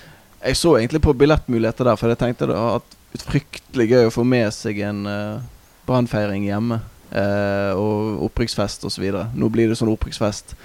Jeg 0.43 0.59
så 0.59 0.73
egentlig 0.77 1.01
på 1.01 1.13
billettmuligheter 1.15 1.87
der, 1.87 1.95
for 1.95 2.11
jeg 2.11 2.19
tenkte 2.19 2.49
det 2.51 2.59
vært 2.59 2.97
fryktelig 3.23 3.87
gøy 3.93 4.09
å 4.09 4.11
få 4.11 4.25
med 4.27 4.49
seg 4.51 4.81
en 4.83 5.05
uh, 5.07 5.39
brannfeiring 5.87 6.43
hjemme. 6.49 6.81
Eh, 7.13 7.71
og 7.77 8.23
opprykksfest 8.29 8.85
osv. 8.89 9.05
Nå 9.33 9.49
blir 9.53 9.69
det 9.69 9.77
sånn 9.79 9.91
opprykksfest 9.93 10.55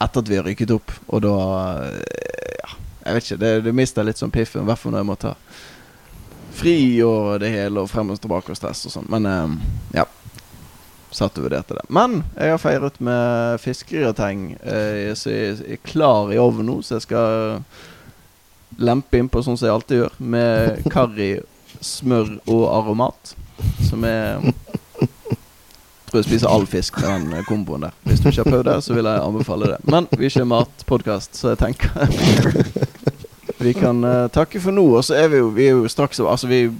etter 0.00 0.22
at 0.22 0.30
vi 0.30 0.38
har 0.38 0.46
rykket 0.48 0.72
opp, 0.74 0.94
og 1.08 1.26
da 1.26 1.34
eh, 1.88 1.98
Ja, 2.60 2.70
jeg 3.06 3.16
vet 3.16 3.26
ikke. 3.26 3.40
Det, 3.42 3.52
det 3.66 3.76
mister 3.76 4.06
litt 4.06 4.20
sånn 4.20 4.32
piffen, 4.32 4.64
i 4.64 4.70
hvert 4.70 4.80
fall 4.80 4.94
når 4.94 5.04
jeg 5.04 5.10
må 5.10 5.18
ta 5.20 5.34
fri 6.60 6.78
og 7.04 7.38
det 7.40 7.52
hele, 7.54 7.82
og 7.82 7.90
frem 7.90 8.10
og 8.12 8.20
tilbake 8.20 8.52
og 8.52 8.58
stress 8.58 8.84
og 8.88 8.96
sånn. 8.96 9.10
Men 9.12 9.28
eh, 9.28 9.60
ja. 10.00 10.06
Satt 11.10 11.40
og 11.40 11.48
vurderte 11.48 11.74
det. 11.74 11.88
Men 11.90 12.20
jeg 12.36 12.52
har 12.52 12.60
feiret 12.62 13.00
med 13.02 13.58
fiskegrateng, 13.58 14.52
eh, 14.62 15.10
så 15.18 15.32
jeg 15.32 15.56
er 15.74 15.80
klar 15.82 16.30
i 16.30 16.38
ovnen 16.38 16.68
nå, 16.70 16.76
så 16.86 17.00
jeg 17.00 17.08
skal 17.08 17.64
lempe 18.78 19.18
innpå 19.18 19.42
sånn 19.42 19.58
som 19.58 19.66
jeg 19.66 19.74
alltid 19.74 20.02
gjør, 20.04 20.14
med 20.22 20.84
karri, 20.94 21.30
smør 21.82 22.36
og 22.46 22.62
aromat. 22.70 23.34
Som 23.88 24.06
er 24.06 24.52
tror 26.10 26.20
jeg 26.20 26.28
spiser 26.28 26.50
all 26.50 26.66
fisk 26.66 26.98
med 27.00 27.08
den 27.08 27.38
eh, 27.38 27.44
komboen 27.46 27.86
der. 27.86 27.94
Hvis 28.08 28.20
du 28.20 28.28
ikke 28.28 28.42
har 28.42 28.50
prøvd 28.50 28.66
det, 28.70 28.76
så 28.84 28.96
vil 28.96 29.08
jeg 29.10 29.22
anbefale 29.24 29.70
det. 29.72 29.78
Men 29.84 30.08
vi 30.10 30.26
er 30.26 30.32
ikke 30.32 30.48
matpodkast, 30.50 31.38
så 31.38 31.54
jeg 31.54 31.60
tenker 31.62 31.88
vi 33.64 33.72
kan 33.76 34.04
uh, 34.04 34.28
takke 34.32 34.60
for 34.60 34.74
nå. 34.74 34.86
Og 34.96 35.04
så 35.04 35.18
er 35.20 35.28
vi 35.32 35.40
jo, 35.42 35.50
vi 35.54 35.66
er 35.68 35.76
jo 35.76 35.88
straks 35.88 36.20
Altså 36.20 36.48
vi 36.48 36.70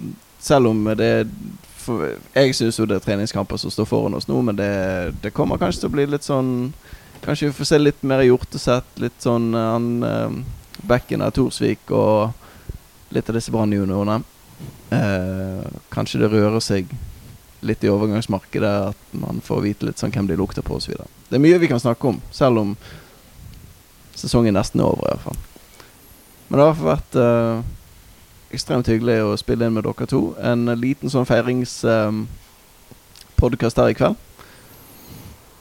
Selv 0.41 0.71
om 0.71 0.85
det 0.97 1.07
er 1.07 1.27
for, 1.77 2.07
Jeg 2.35 2.55
syns 2.57 2.79
jo 2.79 2.87
det 2.89 2.97
er 2.97 3.05
treningskamper 3.05 3.61
som 3.61 3.71
står 3.71 3.85
foran 3.85 4.17
oss 4.17 4.29
nå, 4.29 4.41
men 4.41 4.57
det, 4.57 4.71
det 5.21 5.35
kommer 5.37 5.61
kanskje 5.61 5.83
til 5.83 5.91
å 5.91 5.95
bli 5.99 6.07
litt 6.09 6.25
sånn 6.25 6.73
Kanskje 7.21 7.51
vi 7.51 7.57
får 7.59 7.69
se 7.69 7.79
litt 7.79 8.03
mer 8.09 8.23
hjortesett. 8.25 8.87
Litt 8.97 9.19
sånn 9.21 9.53
eh, 9.53 9.71
han 9.75 9.89
uh, 10.01 10.39
Bekken 10.89 11.21
av 11.21 11.35
Torsvik 11.37 11.91
og 11.93 12.33
litt 13.13 13.29
av 13.29 13.37
disse 13.37 13.53
Brann-juniorene. 13.53 14.23
Eh, 14.91 15.67
kanskje 15.93 16.23
det 16.23 16.31
rører 16.33 16.63
seg 16.65 16.89
litt 17.61 17.85
i 17.85 17.91
overgangsmarkedet, 17.93 18.89
at 18.93 19.01
man 19.21 19.41
får 19.45 19.61
vite 19.65 19.87
litt 19.89 19.99
sånn 20.01 20.13
hvem 20.15 20.29
de 20.31 20.41
lukter 20.41 20.63
på 20.65 20.75
osv. 20.79 20.93
Det 21.29 21.37
er 21.37 21.45
mye 21.45 21.61
vi 21.61 21.71
kan 21.71 21.83
snakke 21.83 22.05
om, 22.09 22.19
selv 22.35 22.55
om 22.63 22.71
sesongen 24.17 24.55
nesten 24.57 24.81
er 24.81 24.89
over, 24.89 25.05
i 25.05 25.09
hvert 25.15 25.27
fall. 25.29 25.41
Men 26.49 26.57
det 26.59 26.67
har 26.67 26.75
vært 26.83 27.13
uh, 27.21 27.57
ekstremt 28.51 28.91
hyggelig 28.91 29.23
å 29.23 29.39
spille 29.39 29.67
inn 29.67 29.77
med 29.77 29.85
dere 29.87 30.07
to. 30.11 30.35
En 30.43 30.67
liten 30.81 31.11
sånn 31.13 31.29
feiringspodkast 31.29 33.77
um, 33.79 33.83
her 33.85 33.93
i 33.93 33.99
kveld. 33.99 34.17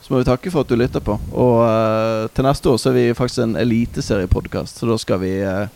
Så 0.02 0.08
må 0.10 0.16
vi 0.24 0.32
takke 0.32 0.50
for 0.50 0.62
at 0.66 0.72
du 0.72 0.76
lytter 0.80 1.04
på. 1.06 1.14
Og 1.30 1.56
uh, 1.62 2.26
til 2.34 2.48
neste 2.48 2.70
år 2.72 2.78
så 2.82 2.90
er 2.90 2.98
vi 2.98 3.18
faktisk 3.18 3.42
en 3.46 3.62
eliteseriepodkast, 3.62 4.74
så 4.82 4.84
da 4.90 4.96
skal 4.98 5.18
vi 5.22 5.34
eh, 5.46 5.68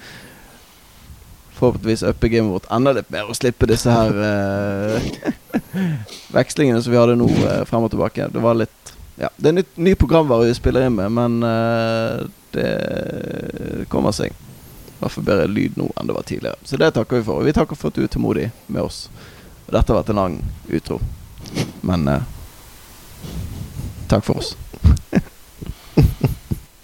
forhåpentligvis 1.53 2.03
uppe 2.03 2.29
gamet 2.29 2.51
vårt 2.51 2.71
enda 2.71 2.93
litt 2.97 3.09
mer 3.13 3.29
og 3.29 3.37
slippe 3.37 3.67
disse 3.69 3.91
her 3.93 4.15
eh, 4.27 5.09
vekslingene 6.37 6.81
som 6.83 6.93
vi 6.93 6.99
hadde 6.99 7.17
nå 7.19 7.29
eh, 7.29 7.63
frem 7.69 7.85
og 7.85 7.93
tilbake. 7.93 8.29
Det 8.33 8.43
var 8.43 8.57
litt 8.59 8.93
Ja, 9.21 9.29
det 9.37 9.51
er 9.51 9.57
nytt, 9.59 9.75
ny 9.77 9.93
programvare 9.99 10.47
vi 10.49 10.55
spiller 10.57 10.87
inn 10.87 10.95
med, 10.97 11.11
men 11.13 11.43
eh, 11.45 12.23
det 12.55 13.85
kommer 13.89 14.13
seg. 14.15 14.33
Hvert 14.99 15.19
bedre 15.25 15.45
lyd 15.51 15.77
nå 15.77 15.89
enn 15.99 16.09
det 16.09 16.15
var 16.17 16.25
tidligere. 16.25 16.57
Så 16.65 16.79
det 16.81 16.93
takker 16.95 17.19
vi 17.19 17.27
for. 17.27 17.41
Og 17.41 17.47
vi 17.49 17.53
takker 17.53 17.77
for 17.77 17.93
at 17.93 17.97
du 17.99 18.05
er 18.05 18.11
tålmodig 18.13 18.49
med 18.67 18.81
oss. 18.81 19.05
Og 19.67 19.75
dette 19.75 19.93
har 19.93 20.01
vært 20.01 20.13
en 20.13 20.21
lang 20.21 20.39
utro. 20.73 20.99
Men 21.85 22.07
eh, 22.09 22.25
takk 24.09 24.25
for 24.25 24.41
oss. 24.41 24.55